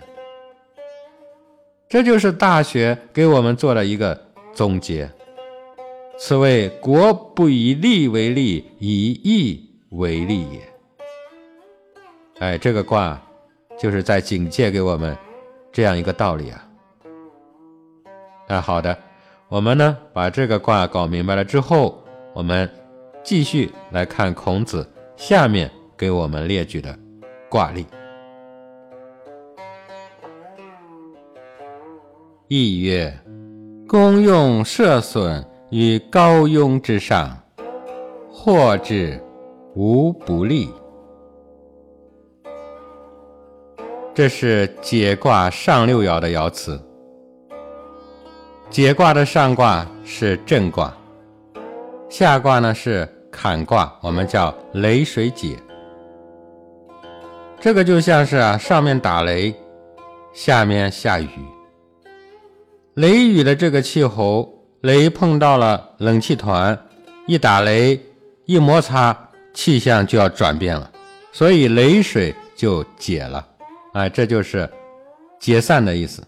[1.89, 4.26] 这就是《大学》给我们做了一个
[4.57, 5.07] 总结。
[6.17, 10.73] 此谓国不以利为利，以义为利也。
[12.39, 13.21] 哎，这个卦
[13.77, 15.15] 就是在警戒给我们
[15.71, 16.67] 这样一个道理啊！
[18.47, 18.97] 啊，好的，
[19.47, 22.03] 我们呢把这个卦搞明白了之后，
[22.33, 22.67] 我们
[23.23, 26.97] 继续来看孔子下面给我们列举的
[27.47, 27.85] 卦例。
[32.47, 33.15] 亦曰：
[33.89, 37.41] 公用射损于高庸之上，
[38.29, 39.17] 获之
[39.75, 40.69] 无不利。
[44.13, 46.77] 这是解卦上六爻的爻辞。
[48.69, 50.93] 解卦的上卦是震卦，
[52.09, 55.55] 下卦呢是坎卦，我们叫雷水解。
[57.57, 59.55] 这个就像是啊，上面打雷，
[60.33, 61.29] 下面下雨。
[62.97, 66.75] 雷雨的这个气候，雷碰到了冷气团，
[67.27, 67.99] 一打雷，
[68.45, 69.15] 一摩擦，
[69.53, 70.91] 气象就要转变了，
[71.31, 73.47] 所以雷水就解了，
[73.93, 74.67] 哎，这就是
[75.39, 76.23] 解散的意思。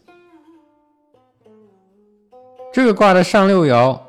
[2.72, 4.00] 这个卦的上六爻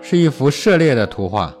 [0.00, 1.52] 是一幅射猎的图画，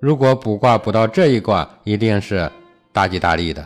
[0.00, 2.50] 如果卜卦卜到这一卦，一定是
[2.92, 3.62] 大吉大利的。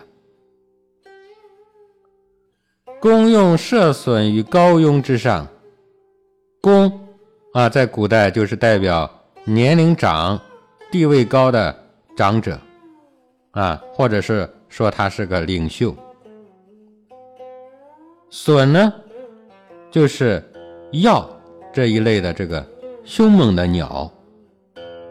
[3.00, 5.46] 公用射损于高庸之上。
[6.60, 6.90] 公
[7.52, 9.08] 啊，在古代就是代表
[9.44, 10.38] 年龄长、
[10.90, 11.74] 地位高的
[12.16, 12.58] 长者
[13.52, 15.94] 啊，或者是说他是个领袖。
[18.30, 18.92] 隼呢，
[19.90, 20.42] 就是
[20.90, 21.24] 鹞
[21.72, 22.66] 这一类的这个
[23.04, 24.10] 凶猛的鸟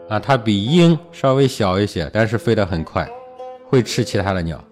[0.08, 3.08] 啊，它比鹰稍微小一些，但是飞得很快，
[3.68, 4.62] 会吃其他的鸟。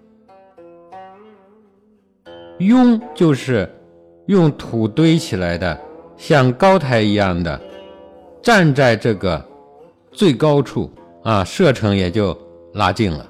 [2.59, 3.69] 庸就是
[4.27, 5.86] 用土堆起来的。
[6.17, 7.59] 像高台一样的
[8.41, 9.43] 站在这个
[10.11, 10.91] 最高处
[11.23, 12.37] 啊，射程也就
[12.73, 13.25] 拉近了。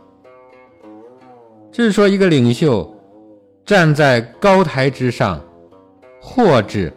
[1.72, 2.92] 就是说，一个领袖
[3.66, 5.40] 站在高台之上，
[6.22, 6.92] 获之，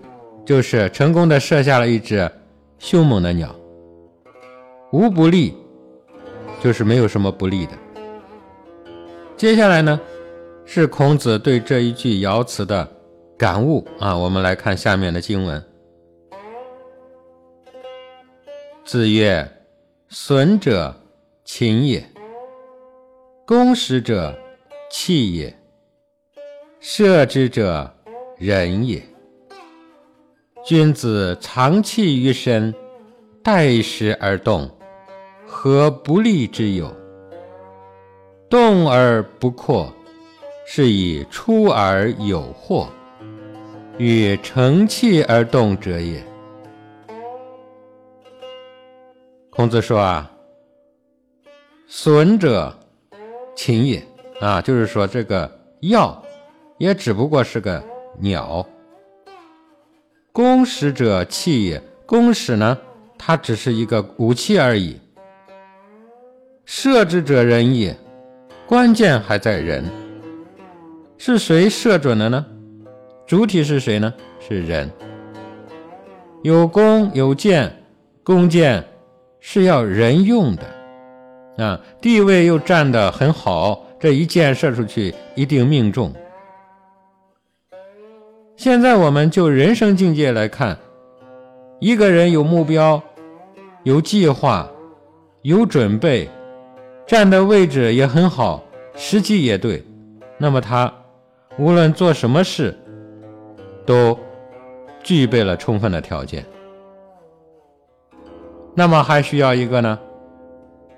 [0.45, 2.31] 就是成功的射下了一只
[2.79, 3.55] 凶猛的鸟，
[4.93, 5.55] 无不利，
[6.63, 7.73] 就是没有什么不利的。
[9.37, 10.01] 接下来呢，
[10.65, 12.89] 是孔子对这一句爻辞的
[13.37, 15.63] 感悟啊，我们来看下面的经文。
[18.91, 19.49] 子曰
[20.11, 20.93] ：“损者，
[21.45, 22.01] 亲也；
[23.47, 24.37] 攻食者，
[24.91, 25.55] 器也；
[26.81, 27.95] 射之者，
[28.37, 29.01] 仁也。
[30.65, 32.75] 君子藏器于身，
[33.45, 34.69] 待时而动，
[35.47, 36.93] 何不利之有？
[38.49, 39.95] 动而不扩，
[40.67, 42.89] 是以出而有祸，
[43.99, 46.21] 与成器而动者也。”
[49.61, 50.31] 孔子说啊，
[51.87, 52.75] 损者，
[53.55, 54.03] 禽也
[54.41, 56.25] 啊，就是说这个药，
[56.79, 57.85] 也只不过是个
[58.19, 58.67] 鸟。
[60.33, 62.79] 弓矢者器也，弓矢呢，
[63.19, 64.99] 它只是一个武器而已。
[66.65, 67.95] 射之者人也，
[68.67, 69.85] 关键还在人。
[71.19, 72.47] 是谁射准了呢？
[73.27, 74.15] 主体是谁呢？
[74.41, 74.91] 是人。
[76.43, 77.71] 有弓有箭，
[78.25, 78.83] 弓箭。
[79.41, 86.13] 是要人用的，啊，地位又站得很好，这一箭射出去一定命中。
[88.57, 90.77] 现在我们就人生境界来看，
[91.81, 93.03] 一个人有目标、
[93.85, 94.69] 有计划、
[95.43, 96.29] 有准备，
[97.07, 98.63] 站的位置也很好，
[98.95, 99.83] 时机也对，
[100.37, 100.93] 那么他
[101.59, 102.79] 无论做什么事，
[103.87, 104.19] 都
[105.03, 106.45] 具备了充分的条件。
[108.75, 109.99] 那么还需要一个呢，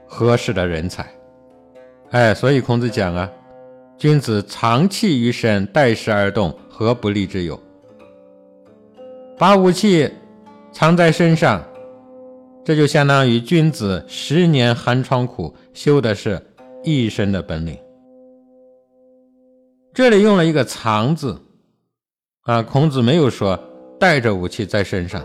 [0.06, 1.06] 合适的人才。
[2.10, 3.30] 哎，所以孔子讲啊，
[3.96, 7.58] 君子藏器于身，待时而动，何不利之有？
[9.38, 10.10] 把武器
[10.70, 11.64] 藏在身上，
[12.64, 16.40] 这就相当于君子十年寒窗苦，修的是
[16.84, 17.76] 一身的本领。
[19.94, 21.38] 这里用了一个“藏”字，
[22.42, 23.58] 啊，孔子没有说
[23.98, 25.22] 带着武器在身上，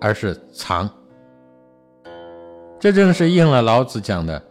[0.00, 0.88] 而是藏。
[2.82, 4.42] 这正是应了老子讲的：“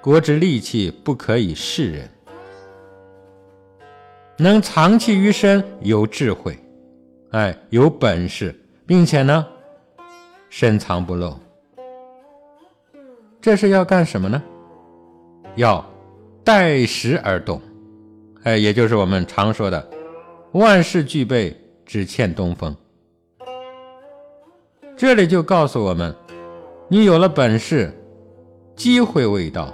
[0.00, 2.08] 国之利器，不可以示人。”
[4.38, 6.56] 能藏器于身，有智慧，
[7.32, 8.54] 哎，有本事，
[8.86, 9.44] 并且呢，
[10.48, 11.36] 深藏不露。
[13.40, 14.40] 这是要干什么呢？
[15.56, 15.84] 要
[16.44, 17.60] 待时而动，
[18.44, 19.90] 哎，也就是我们常说的
[20.54, 22.76] “万事俱备，只欠东风”。
[24.96, 26.14] 这里就告诉我们。
[26.92, 27.96] 你有了本事，
[28.74, 29.72] 机会未到，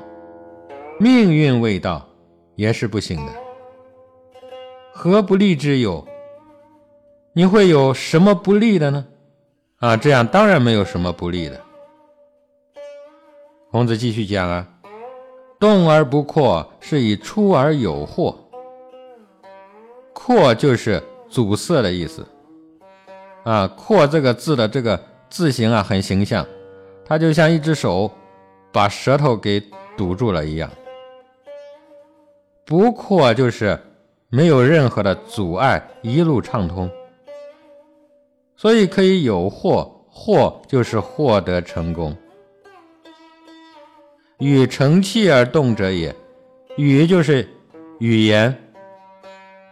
[1.00, 2.06] 命运未到，
[2.56, 3.32] 也是不行的。
[4.92, 6.06] 何不利之有？
[7.32, 9.06] 你会有什么不利的呢？
[9.78, 11.58] 啊，这样当然没有什么不利的。
[13.70, 14.68] 孔子继续讲啊，
[15.58, 18.36] 动而不扩，是以出而有惑。
[20.12, 22.26] 扩就是阻塞的意思。
[23.44, 26.46] 啊，扩这个字的这个字形啊，很形象，
[27.06, 28.10] 它就像一只手
[28.72, 29.62] 把舌头给
[29.96, 30.68] 堵住了一样。
[32.64, 33.78] 不扩就是
[34.28, 36.90] 没有任何的阻碍，一路畅通。
[38.56, 42.16] 所以可以有获，获就是获得成功。
[44.38, 46.14] 与成器而动者也，
[46.76, 47.48] 语就是
[48.00, 48.54] 语言，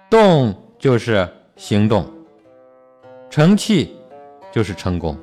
[0.09, 2.07] 动就是行动，
[3.29, 3.97] 成器
[4.53, 5.19] 就是成功。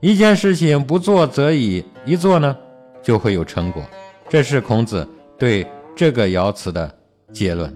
[0.00, 2.56] 一件事情不做则已，一做呢
[3.02, 3.82] 就会有成果。
[4.28, 5.06] 这是孔子
[5.38, 6.90] 对这个爻辞的
[7.32, 7.74] 结论。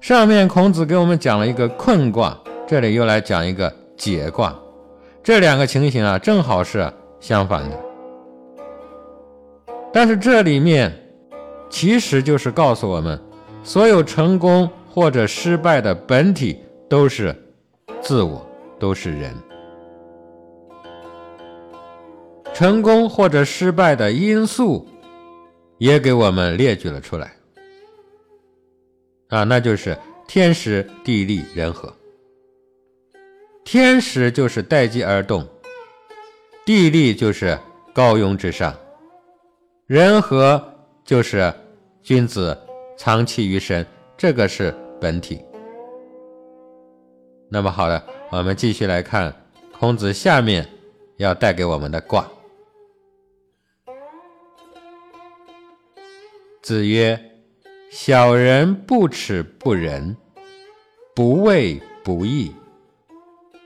[0.00, 4.56] 上面孔子给我们讲了一个困卦，这里又来讲一个解卦，
[5.22, 7.78] 这两个情形啊，正好是相反的。
[9.92, 10.92] 但是这里面
[11.70, 13.20] 其实就是告诉我们，
[13.62, 16.58] 所有成功或者失败的本体
[16.88, 17.34] 都是
[18.00, 18.44] 自我，
[18.78, 19.32] 都是人。
[22.58, 24.84] 成功或者失败的因素
[25.78, 27.32] 也给我们列举了出来。
[29.28, 29.96] 啊，那就是
[30.26, 31.94] 天时地利人和。
[33.64, 35.46] 天时就是待机而动，
[36.66, 37.56] 地利就是
[37.92, 38.74] 高庸之上，
[39.86, 40.60] 人和
[41.04, 41.54] 就是
[42.02, 42.58] 君子
[42.96, 43.86] 藏器于身，
[44.16, 45.40] 这个是本体。
[47.48, 48.02] 那么好的，
[48.32, 49.32] 我们继续来看
[49.78, 50.68] 孔子下面
[51.18, 52.28] 要带给我们的卦。
[56.68, 57.18] 子曰。
[57.90, 60.14] 小人不耻不仁，
[61.14, 62.52] 不畏不义，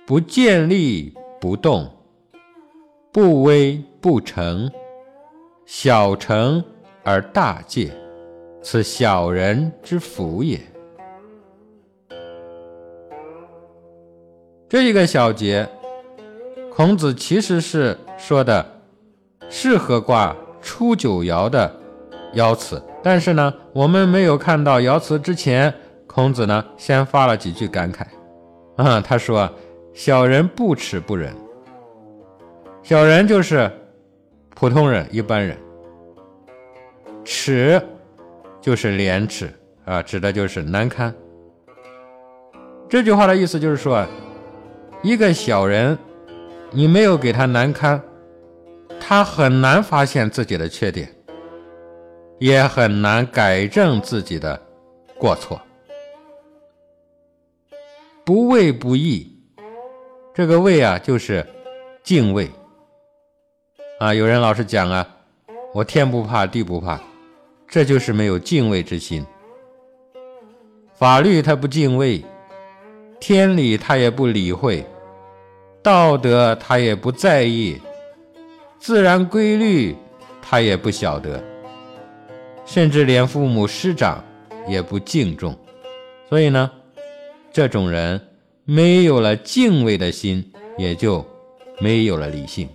[0.07, 1.91] 不见利不动，
[3.11, 4.71] 不威不成，
[5.67, 6.65] 小成
[7.03, 7.91] 而大戒，
[8.63, 10.61] 此小人之福也。
[14.69, 15.69] 这一个小节，
[16.73, 18.65] 孔子其实是说的
[19.51, 21.81] 适合卦初九爻的
[22.35, 22.81] 爻辞。
[23.03, 25.73] 但是呢，我们没有看到爻辞之前，
[26.07, 28.05] 孔子呢先发了几句感慨，
[28.77, 29.51] 啊，他说
[29.93, 31.35] ：“小人不耻不仁。”
[32.83, 33.71] 小人就是
[34.55, 35.57] 普通人、一般人，
[37.25, 37.81] 耻
[38.61, 39.53] 就是廉耻
[39.85, 41.13] 啊，指的就是难堪。
[42.89, 44.05] 这句话的意思就是说，
[45.03, 45.97] 一个小人，
[46.71, 48.01] 你没有给他难堪，
[49.01, 51.09] 他很难发现自己的缺点。
[52.43, 54.61] 也很难改正自己的
[55.17, 55.61] 过错。
[58.25, 59.33] 不畏不义，
[60.35, 61.47] 这个畏啊，就是
[62.03, 62.51] 敬畏
[64.01, 64.13] 啊。
[64.13, 65.09] 有人老是讲啊，
[65.73, 67.01] 我天不怕地不怕，
[67.69, 69.25] 这就是没有敬畏之心。
[70.95, 72.25] 法律他不敬畏，
[73.21, 74.85] 天理他也不理会，
[75.81, 77.81] 道德他也不在意，
[78.81, 79.97] 自然规律
[80.43, 81.52] 他也不晓得。
[82.65, 84.25] 甚至连父母师长
[84.69, 85.57] 也不敬重，
[86.29, 86.71] 所以呢，
[87.53, 88.21] 这种人
[88.65, 91.25] 没有了敬畏的心，也就
[91.81, 92.69] 没有了理性。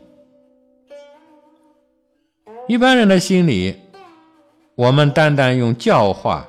[2.68, 3.76] 一般人的心里，
[4.76, 6.46] 我们单单用教化、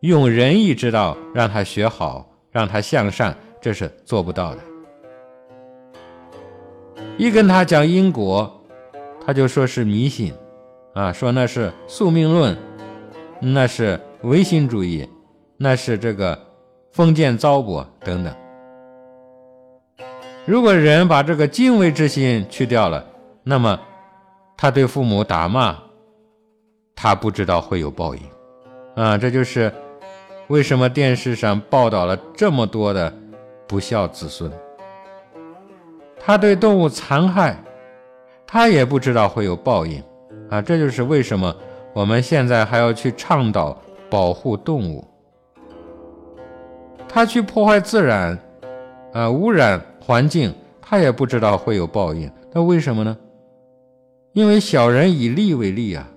[0.00, 4.60] 用仁义之道让他学好、让他向善，这是做不到的。
[7.18, 8.64] 一跟他讲因果，
[9.24, 10.32] 他就说是迷信。
[10.94, 12.56] 啊，说那是宿命论，
[13.40, 15.08] 那是唯心主义，
[15.56, 16.38] 那是这个
[16.92, 18.32] 封建糟粕等等。
[20.46, 23.04] 如果人把这个敬畏之心去掉了，
[23.42, 23.80] 那么
[24.56, 25.76] 他对父母打骂，
[26.94, 28.22] 他不知道会有报应。
[28.94, 29.72] 啊，这就是
[30.46, 33.12] 为什么电视上报道了这么多的
[33.66, 34.48] 不孝子孙。
[36.20, 37.60] 他对动物残害，
[38.46, 40.00] 他也不知道会有报应。
[40.54, 41.52] 啊，这就是为什么
[41.92, 43.76] 我们现在还要去倡导
[44.08, 45.04] 保护动物。
[47.08, 48.38] 他去破坏自然，
[49.12, 52.30] 啊，污染环境，他也不知道会有报应。
[52.52, 53.16] 那为什么呢？
[54.32, 56.08] 因为小人以利为利啊，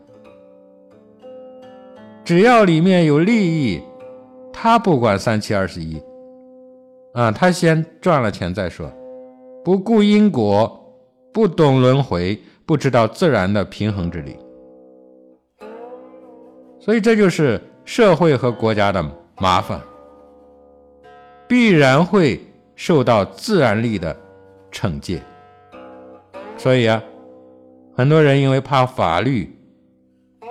[2.23, 3.81] 只要里面有利益，
[4.53, 5.99] 他不管三七二十一，
[7.13, 8.87] 啊，他先赚了钱再说，
[9.63, 10.95] 不顾因果，
[11.33, 12.39] 不懂轮回。
[12.67, 14.37] 不知道自然的平衡之理，
[16.81, 19.01] 所以这就是社会和国家的
[19.37, 19.81] 麻烦，
[21.47, 22.45] 必然会
[22.75, 24.13] 受到自然力的
[24.69, 25.23] 惩戒。
[26.57, 27.01] 所以啊，
[27.95, 29.57] 很多人因为怕法律，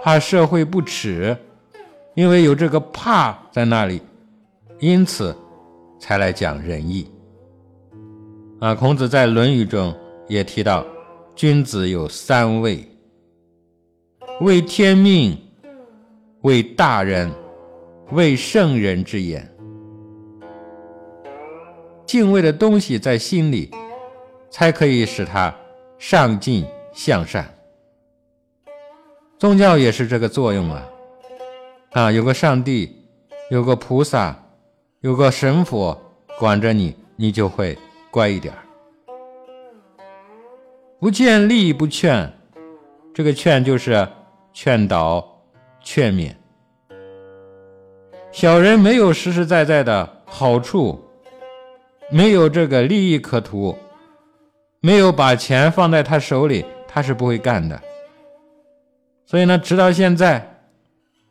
[0.03, 1.37] 怕社会不耻，
[2.15, 4.01] 因为有这个怕在那里，
[4.79, 5.37] 因此
[6.01, 7.11] 才来讲仁义。
[8.59, 9.95] 啊，孔子在《论语》中
[10.29, 10.83] 也提到，
[11.37, 12.83] 君子有三畏：
[14.41, 15.39] 畏天命，
[16.41, 17.31] 畏大人，
[18.11, 19.47] 畏圣人之言。
[22.07, 23.71] 敬畏的东西在心里，
[24.51, 25.55] 才可以使他
[25.99, 26.65] 上进
[26.95, 27.47] 向善。
[29.39, 30.89] 宗教也是这个作用啊！
[31.91, 32.97] 啊，有个上帝，
[33.51, 34.35] 有个菩萨，
[35.01, 36.01] 有个神佛
[36.39, 37.77] 管着你，你就会。
[38.09, 38.66] 乖一点儿
[40.99, 42.33] 不见利不劝，
[43.13, 44.09] 这个劝就是
[44.55, 45.43] 劝导、
[45.83, 46.33] 劝勉。
[48.33, 51.05] 小人没有实实在在的好处，
[52.11, 53.77] 没有这个利益可图，
[54.81, 57.79] 没有把钱放在他手里，他是不会干的。
[59.27, 60.63] 所以呢，直到现在，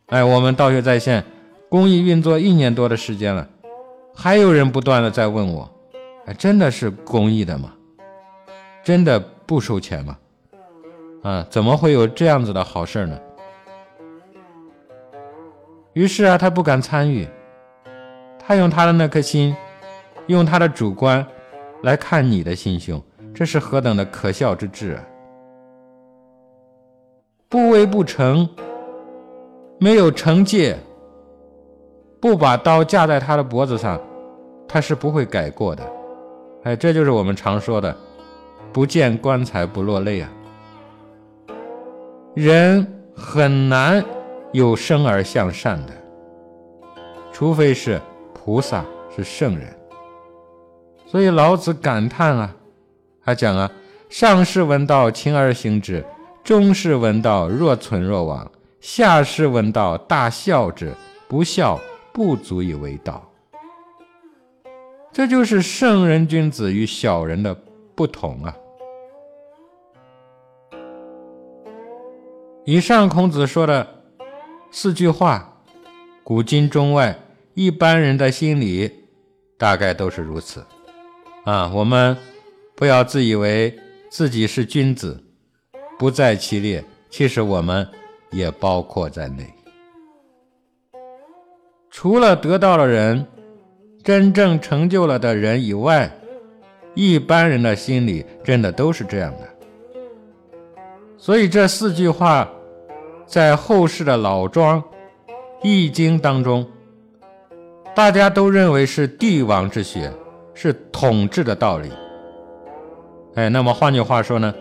[0.08, 1.24] 哎，我们道学在线
[1.70, 3.48] 公益运作一年多的时间了，
[4.14, 5.68] 还有人不断的在问我。
[6.28, 7.74] 哎，真的是公益的吗？
[8.84, 10.18] 真的不收钱吗？
[11.24, 13.20] 啊，怎么会有这样子的好事呢？
[15.94, 17.28] 于是啊，他不敢参与，
[18.38, 19.56] 他用他的那颗心，
[20.28, 21.26] 用他的主观
[21.84, 23.02] 来看你的心胸，
[23.34, 25.04] 这是何等的可笑之至啊！
[27.48, 28.50] 不为不成，
[29.80, 30.78] 没有惩戒，
[32.20, 34.00] 不把刀架在他的脖子上，
[34.68, 35.84] 他是不会改过的。
[36.64, 37.96] 哎，这就是我们常说的
[38.76, 40.30] “不见棺材不落泪”啊！
[42.34, 44.04] 人很难
[44.52, 45.94] 有生而向善的，
[47.32, 48.02] 除非是
[48.34, 48.84] 菩萨，
[49.16, 49.74] 是圣人。
[51.06, 52.54] 所以老子感叹啊，
[53.24, 53.72] 他讲啊
[54.12, 56.04] ：“上士闻道，勤而行之；
[56.44, 58.46] 中士闻道，若存若亡；
[58.82, 60.92] 下士闻道，大孝之。
[61.30, 61.80] 不孝，
[62.12, 63.24] 不足以为道。”
[65.14, 67.56] 这就是圣人君子与小人的
[67.96, 68.54] 不同啊！
[72.66, 73.88] 以上孔子说的
[74.72, 75.62] 四句话，
[76.24, 77.18] 古今中外
[77.54, 78.92] 一般人的心里
[79.58, 80.66] 大概都是如此
[81.46, 81.72] 啊！
[81.74, 82.18] 我们
[82.76, 83.78] 不要自以为
[84.10, 85.24] 自己是君子，
[85.98, 87.88] 不在其列，其实我们
[88.32, 89.54] 也包括在内。
[91.90, 93.26] 除了得到了人。
[94.04, 96.16] 真正成就了的人以外，
[96.94, 99.50] 一般人的心里真的都是这样的。
[101.18, 102.48] 所以这四句话，
[103.26, 104.82] 在后世的老庄
[105.64, 106.66] 《易经》当中，
[107.96, 110.12] 大家都认为是帝王之学，
[110.54, 111.90] 是统治的道理。
[113.36, 114.54] 哎，那么换句话说呢，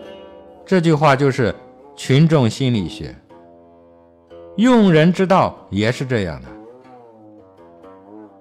[0.65, 1.53] 这句话就是
[1.95, 3.15] 群众心理学，
[4.57, 6.47] 用人之道也是这样的。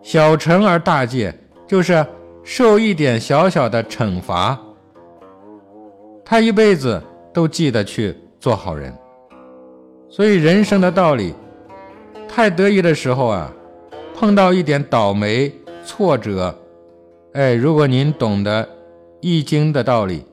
[0.03, 1.33] 小惩而大戒，
[1.67, 2.05] 就是
[2.43, 4.59] 受一点小小的惩罚，
[6.25, 7.03] 他一辈子
[7.33, 8.93] 都记得去做好人。
[10.15, 11.35] 所以人生的道理，
[12.29, 13.53] 太得意的时候啊，
[14.15, 15.53] 碰到一点倒霉
[15.85, 16.57] 挫折，
[17.33, 18.65] 哎，如果您懂得
[19.21, 20.25] 《易经》的道理，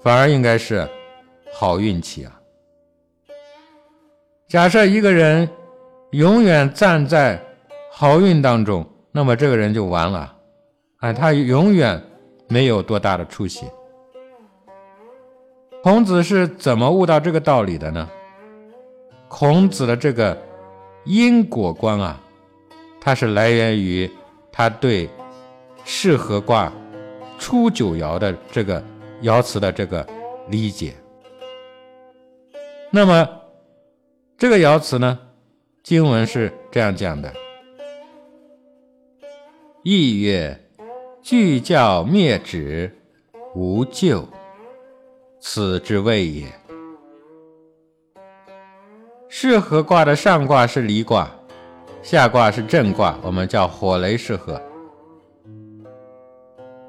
[0.00, 0.88] 反而应该是
[1.52, 2.40] 好运气啊。
[4.46, 5.48] 假设一个人
[6.12, 7.40] 永远站在。
[7.96, 10.34] 好运当中，那么这个人就完了，
[10.98, 12.02] 哎，他永远
[12.48, 13.66] 没有多大的出息。
[15.80, 18.10] 孔子是怎么悟到这个道理的呢？
[19.36, 20.40] 孔子的这个
[21.04, 22.20] 因果观啊，
[23.00, 24.08] 它是来源于
[24.52, 25.10] 他对
[25.84, 26.72] 适合卦
[27.36, 28.80] 初九爻的这个
[29.22, 30.06] 爻辞的这个
[30.50, 30.94] 理解。
[32.92, 33.28] 那么
[34.38, 35.18] 这个爻辞呢，
[35.82, 37.34] 经文是这样讲的。
[39.82, 40.56] 亦曰
[41.20, 42.96] ：“具教灭止，
[43.56, 44.28] 无咎，
[45.40, 46.46] 此之谓也。”
[49.36, 51.28] 适合卦的上卦是离卦，
[52.04, 54.62] 下卦是震卦，我们叫火雷适合。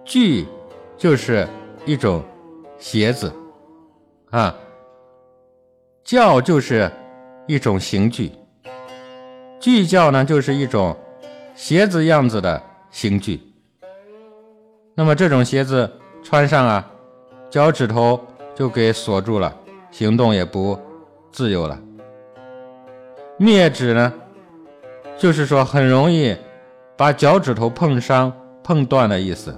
[0.04, 0.46] 具
[0.96, 1.48] 就是
[1.88, 2.24] 一种
[2.78, 3.34] 鞋子
[4.30, 4.56] 啊，
[6.04, 6.88] 教就是
[7.48, 8.32] 一种刑具，
[9.60, 10.96] 具教呢就是一种
[11.56, 12.62] 鞋子样子的。
[12.92, 13.42] 刑具。
[14.94, 15.92] 那么这种鞋子
[16.22, 16.92] 穿上啊，
[17.50, 18.24] 脚趾头
[18.54, 19.52] 就给锁住了，
[19.90, 20.80] 行动也不
[21.32, 21.78] 自由了。
[23.38, 24.14] 灭指呢，
[25.18, 26.36] 就是说很容易
[26.96, 28.32] 把脚趾头碰伤、
[28.64, 29.54] 碰断的意思。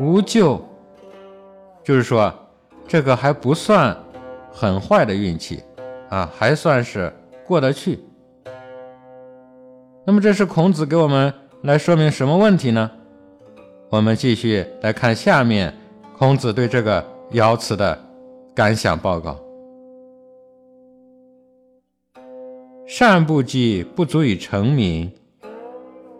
[0.00, 0.60] 无咎，
[1.82, 2.32] 就是说
[2.88, 3.96] 这个还不算
[4.50, 5.62] 很坏的运气
[6.08, 7.12] 啊，还算是
[7.46, 8.02] 过得去。
[10.06, 11.32] 那么这是孔子给我们
[11.62, 12.90] 来说明什么问题呢？
[13.90, 15.72] 我们继续来看下面
[16.18, 17.96] 孔子对这个爻辞的
[18.54, 19.38] 感想报告：
[22.86, 25.10] 善不积，不足以成名；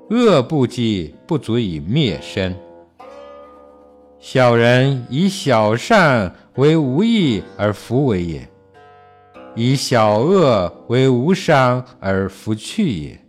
[0.08, 2.56] 恶不积，不足以灭身。
[4.18, 8.48] 小人以小善为无益而弗为也，
[9.54, 13.20] 以小恶为无伤而弗去也。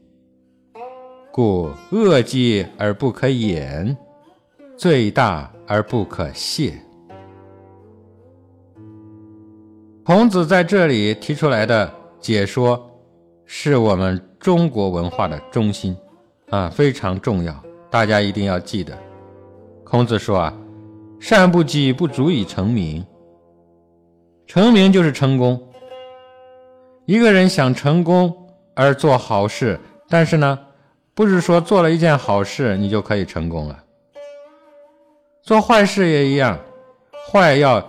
[1.30, 3.98] 故恶积而不可掩，
[4.78, 6.74] 罪大而不可泄。
[10.06, 12.90] 孔子在这里提出来的解说，
[13.46, 15.96] 是我们中国文化的中心，
[16.50, 18.98] 啊，非常重要，大家一定要记得。
[19.84, 20.54] 孔子说啊。
[21.18, 23.04] 善不积，不足以成名。
[24.46, 25.60] 成名就是成功。
[27.06, 28.32] 一个人想成功
[28.76, 29.80] 而做好事，
[30.10, 30.60] 但是呢，
[31.16, 33.84] 不是说做了一件好事你就可以成功了。
[35.42, 36.60] 做坏事也一样，
[37.32, 37.84] 坏要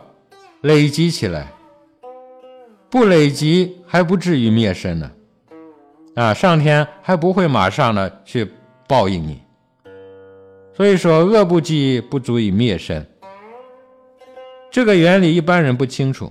[0.62, 1.52] 累积起来，
[2.88, 5.10] 不累积还不至于灭身呢。
[6.16, 8.50] 啊上天还不会马上呢去
[8.88, 9.40] 报应你。
[10.74, 13.06] 所以说，恶不积，不足以灭身。
[14.70, 16.30] 这个原理一般人不清楚，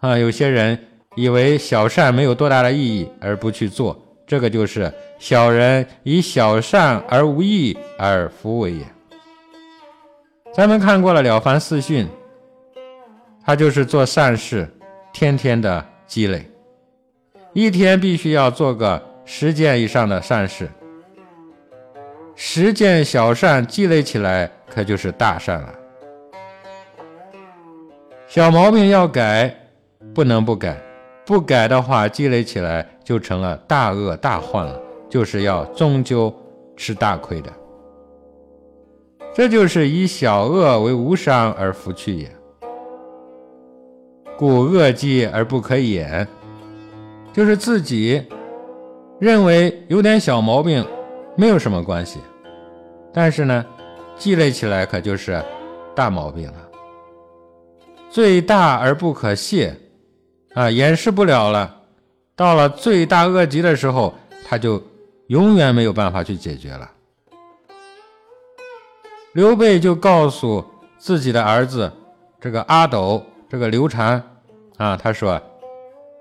[0.00, 0.78] 啊，有些人
[1.14, 8.84] 以为小善没有多大的意义而不去做，这个就是小人以小善而无益而弗为也。
[10.52, 12.06] 咱们看过了《了凡四训》，
[13.44, 14.68] 他就是做善事，
[15.10, 16.46] 天天的积累，
[17.52, 20.70] 一天必须要做个十件以上的善事，
[22.34, 25.74] 十件小善积累起来，可就是大善了。
[28.26, 29.54] 小毛病要改，
[30.14, 30.80] 不能不改，
[31.26, 34.80] 不改的话，积累起来就成了大恶大患了，
[35.10, 36.34] 就是要终究
[36.74, 37.52] 吃大亏的。
[39.34, 42.30] 这就是以小恶为无伤而弗去也。
[44.38, 46.26] 故恶积而不可掩，
[47.32, 48.22] 就是自己
[49.18, 50.86] 认为有点小毛病，
[51.36, 52.20] 没有什么关系，
[53.12, 53.64] 但是呢，
[54.16, 55.42] 积累起来可就是
[55.94, 56.68] 大毛病了。
[58.10, 59.74] 罪大而不可泄，
[60.52, 61.74] 啊，掩饰不了了。
[62.36, 64.12] 到了罪大恶极的时候，
[64.46, 64.82] 他就
[65.28, 66.90] 永远没有办法去解决了。
[69.32, 70.62] 刘备就告诉
[70.98, 71.90] 自己的儿子
[72.38, 74.22] 这个阿斗，这个刘禅，
[74.76, 75.40] 啊，他说：“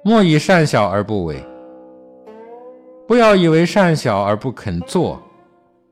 [0.03, 1.43] 莫以善小而不为，
[3.07, 5.21] 不要以为善小而不肯做，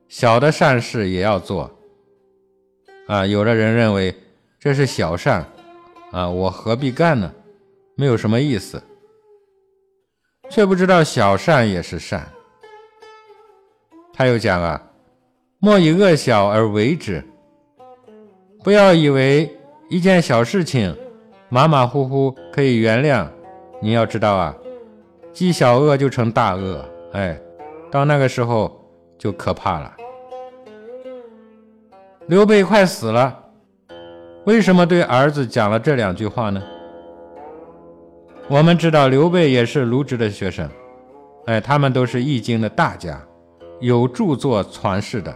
[0.08, 1.70] 小的善事也要做。”
[3.06, 4.14] 啊，有的人认为
[4.58, 5.44] 这是小善。
[6.10, 7.32] 啊，我何必干呢？
[7.94, 8.82] 没有什么意思，
[10.48, 12.28] 却不知道小善也是善。
[14.12, 14.82] 他又讲啊，
[15.60, 17.24] 莫以恶小而为之，
[18.64, 19.56] 不要以为
[19.88, 20.96] 一件小事情
[21.48, 23.28] 马马虎虎可以原谅。
[23.80, 24.54] 你要知道啊，
[25.32, 27.40] 积小恶就成大恶，哎，
[27.90, 28.78] 到那个时候
[29.18, 29.96] 就可怕了。
[32.26, 33.36] 刘备快死了。
[34.44, 36.62] 为什么对儿子讲了这两句话呢？
[38.48, 40.68] 我们知道刘备也是卢植的学生，
[41.46, 43.20] 哎，他们都是易经的大家，
[43.80, 45.34] 有著作传世的。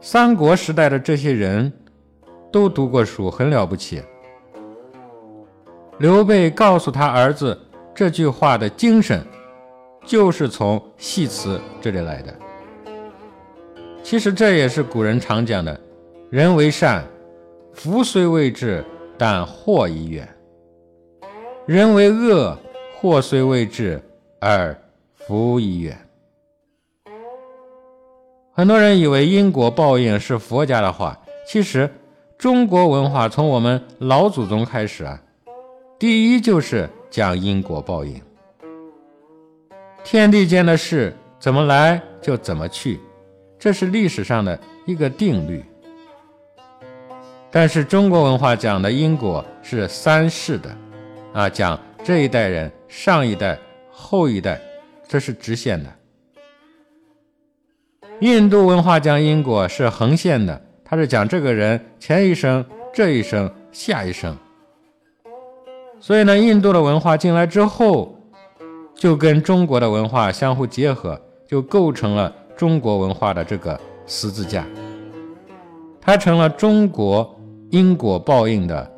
[0.00, 1.72] 三国时代的这些人
[2.52, 4.02] 都读过书，很了不起。
[6.00, 7.60] 刘备告诉他儿子
[7.94, 9.22] 这句话的精神，
[10.02, 12.34] 就是从戏词这里来的。
[14.02, 15.78] 其实这也是古人常讲的
[16.32, 17.04] “人为善”。
[17.74, 18.82] 福虽未至，
[19.18, 20.24] 但祸已远；
[21.66, 22.56] 人为恶，
[22.96, 24.00] 祸虽未至，
[24.40, 24.74] 而
[25.14, 25.94] 福已远。
[28.52, 31.90] 很多人以为因果报应是佛家的话，其实
[32.38, 35.20] 中国文化从我们老祖宗开始啊，
[36.00, 38.18] 第一就是讲因果报应。
[40.02, 42.98] 天地间的事怎么来就怎么去，
[43.58, 45.62] 这是历史上的一个定律。
[47.50, 50.74] 但是中国文化讲的因果是三世的，
[51.34, 53.58] 啊，讲这一代人、上一代、
[53.90, 54.58] 后一代，
[55.06, 55.94] 这是直线的。
[58.20, 64.34] 印度文化讲因果是横线的，它是讲这个人前一生、这一生、下一生。
[66.00, 68.16] 所以呢，印度的文化进来之后，
[68.94, 74.66] 就跟中国的文化相互结合，就构成了中国文化的这个十字架。
[76.00, 77.38] 它成了中国
[77.70, 78.90] 因果报应的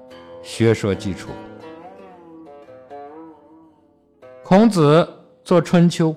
[0.42, 1.30] 学说基础。
[4.44, 5.06] 孔子
[5.42, 6.14] 做春秋，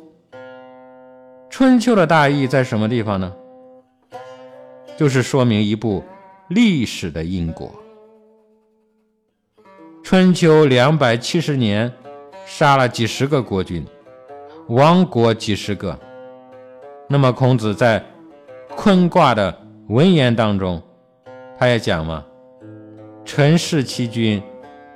[1.49, 3.33] 春秋的大意在什么地方呢？
[4.95, 6.03] 就是说明一部
[6.49, 7.71] 历史的因果。
[10.05, 11.91] 春秋两百七十年，
[12.45, 13.83] 杀了几十个国君，
[14.67, 15.99] 亡国几十个。
[17.09, 18.05] 那么孔子在
[18.75, 19.51] 坤卦的
[19.87, 20.79] 文言当中，
[21.57, 22.23] 他也讲嘛
[23.25, 24.39] ：“臣弑其君，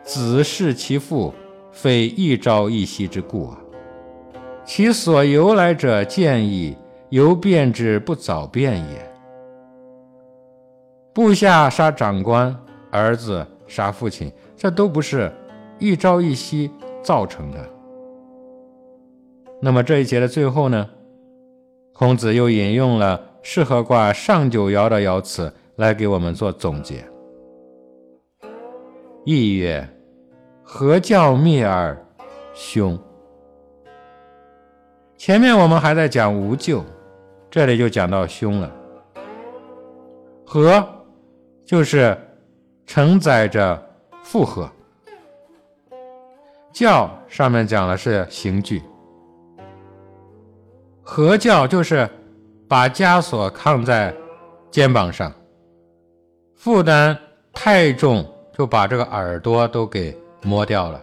[0.04, 1.34] 子弑其父，
[1.72, 3.58] 非一朝一夕之故啊。
[4.64, 6.78] 其所由来者见矣，
[7.10, 9.12] 犹变之不早变也。
[11.12, 12.56] 部下杀长官，
[12.92, 14.32] 儿子杀父亲。”
[14.62, 15.32] 这都不是
[15.80, 16.70] 一朝一夕
[17.02, 17.58] 造成的。
[19.62, 20.90] 那么这一节的最后呢，
[21.94, 27.06] 孔子又引用了适合卦上九爻的爻辞来给我们做总结。
[29.24, 29.88] 意曰：
[30.62, 31.98] 何教灭而
[32.54, 33.00] 凶？
[35.16, 36.84] 前面我们还在讲无咎，
[37.50, 38.70] 这里就讲到凶了。
[40.46, 40.86] 和
[41.66, 42.18] 就是
[42.86, 43.89] 承载着。
[44.32, 44.70] 复合
[46.72, 48.80] 教上面讲的是刑具，
[51.02, 52.08] 合教就是
[52.68, 54.16] 把枷锁扛在
[54.70, 55.34] 肩膀上，
[56.54, 57.18] 负担
[57.52, 58.24] 太重
[58.56, 61.02] 就把这个耳朵都给磨掉了。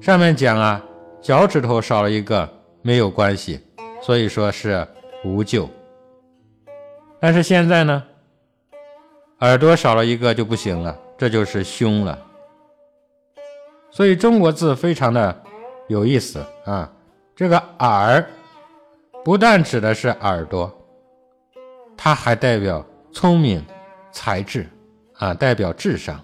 [0.00, 0.80] 上面讲啊，
[1.20, 2.48] 脚趾头少了一个
[2.80, 3.60] 没有关系，
[4.00, 4.86] 所以说是
[5.24, 5.68] 无救。
[7.18, 8.04] 但是现在呢？
[9.42, 12.16] 耳朵少了一个就不行了，这就是凶了。
[13.90, 15.42] 所以中国字非常的
[15.88, 16.88] 有意思啊。
[17.34, 18.24] 这个耳
[19.24, 20.72] 不但指的是耳朵，
[21.96, 23.64] 它还代表聪明
[24.12, 24.64] 才智
[25.14, 26.20] 啊，代表智商。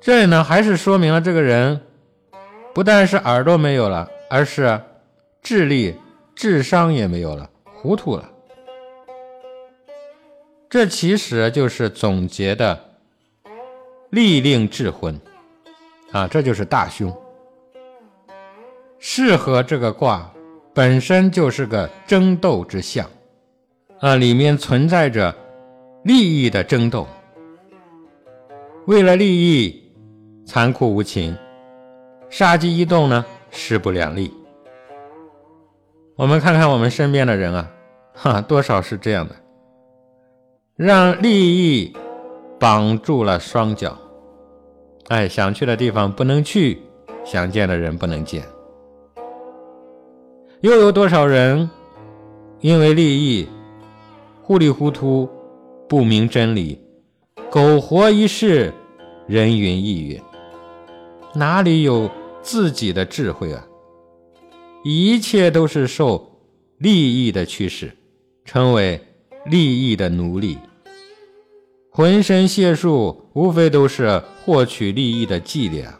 [0.00, 1.80] 这里呢，还是说明了这个人
[2.72, 4.80] 不但是耳朵没有了，而是
[5.42, 5.96] 智力、
[6.36, 8.28] 智商也没有了，糊涂了。
[10.72, 12.82] 这其实就是总结的
[14.08, 15.20] 利令智昏
[16.12, 17.14] 啊，这就是大凶。
[18.98, 20.32] 适合这个卦
[20.72, 23.06] 本身就是个争斗之象
[24.00, 25.36] 啊，里面存在着
[26.04, 27.06] 利益的争斗。
[28.86, 29.92] 为了利益，
[30.46, 31.36] 残酷无情，
[32.30, 34.32] 杀机一动呢，势不两立。
[36.16, 37.70] 我们看看我们身边的人啊，
[38.14, 39.36] 哈，多少是这样的。
[40.76, 41.92] 让利益
[42.58, 43.98] 绑住了双脚，
[45.08, 46.80] 哎，想去的地方不能去，
[47.26, 48.42] 想见的人不能见。
[50.62, 51.68] 又有多少人
[52.60, 53.46] 因为利益
[54.42, 55.28] 糊里糊涂、
[55.86, 56.80] 不明真理，
[57.50, 58.72] 苟活一世，
[59.26, 60.22] 人云亦云，
[61.34, 62.10] 哪里有
[62.40, 63.62] 自己的智慧啊？
[64.84, 66.40] 一切都是受
[66.78, 67.94] 利益的驱使，
[68.46, 68.98] 成为
[69.46, 70.58] 利益的奴隶。
[71.90, 75.98] 浑身解数，无非都是获取利益的伎俩。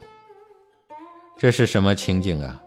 [1.36, 2.62] 这是什么情景啊？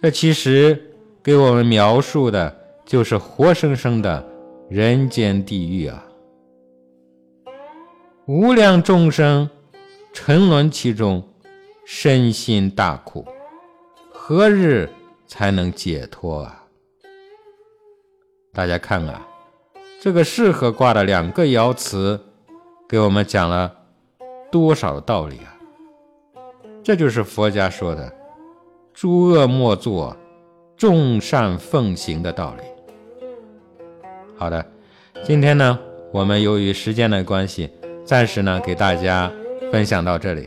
[0.00, 4.24] 这其实给我们描述的就是活生生的
[4.68, 6.04] 人间地狱啊！
[8.26, 9.48] 无量众生
[10.12, 11.22] 沉沦其中，
[11.84, 13.26] 身心大苦，
[14.10, 14.88] 何日
[15.26, 16.61] 才能解脱啊？
[18.54, 19.26] 大家看啊！
[19.98, 22.20] 这个适合卦的两个爻辞，
[22.86, 23.72] 给我们讲了
[24.50, 25.56] 多少道理啊？
[26.84, 28.12] 这就是佛家说的
[28.92, 30.14] “诸恶莫作，
[30.76, 32.62] 众善奉行”的道理。
[34.36, 34.62] 好的，
[35.24, 35.78] 今天呢，
[36.12, 37.70] 我们由于时间的关系，
[38.04, 39.32] 暂时呢给大家
[39.70, 40.46] 分享到这里。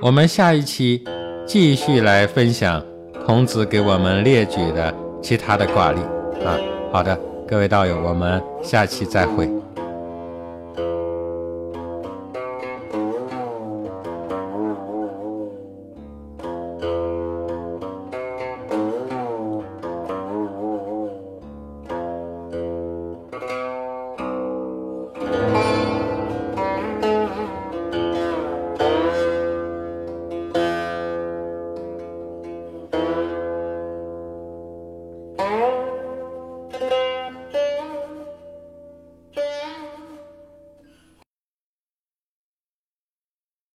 [0.00, 1.04] 我们下一期
[1.44, 2.82] 继续来分享
[3.26, 6.00] 孔子给我们列举的其他的卦例
[6.42, 6.56] 啊。
[6.92, 7.18] 好的。
[7.48, 9.61] 各位道友，我们下期再会。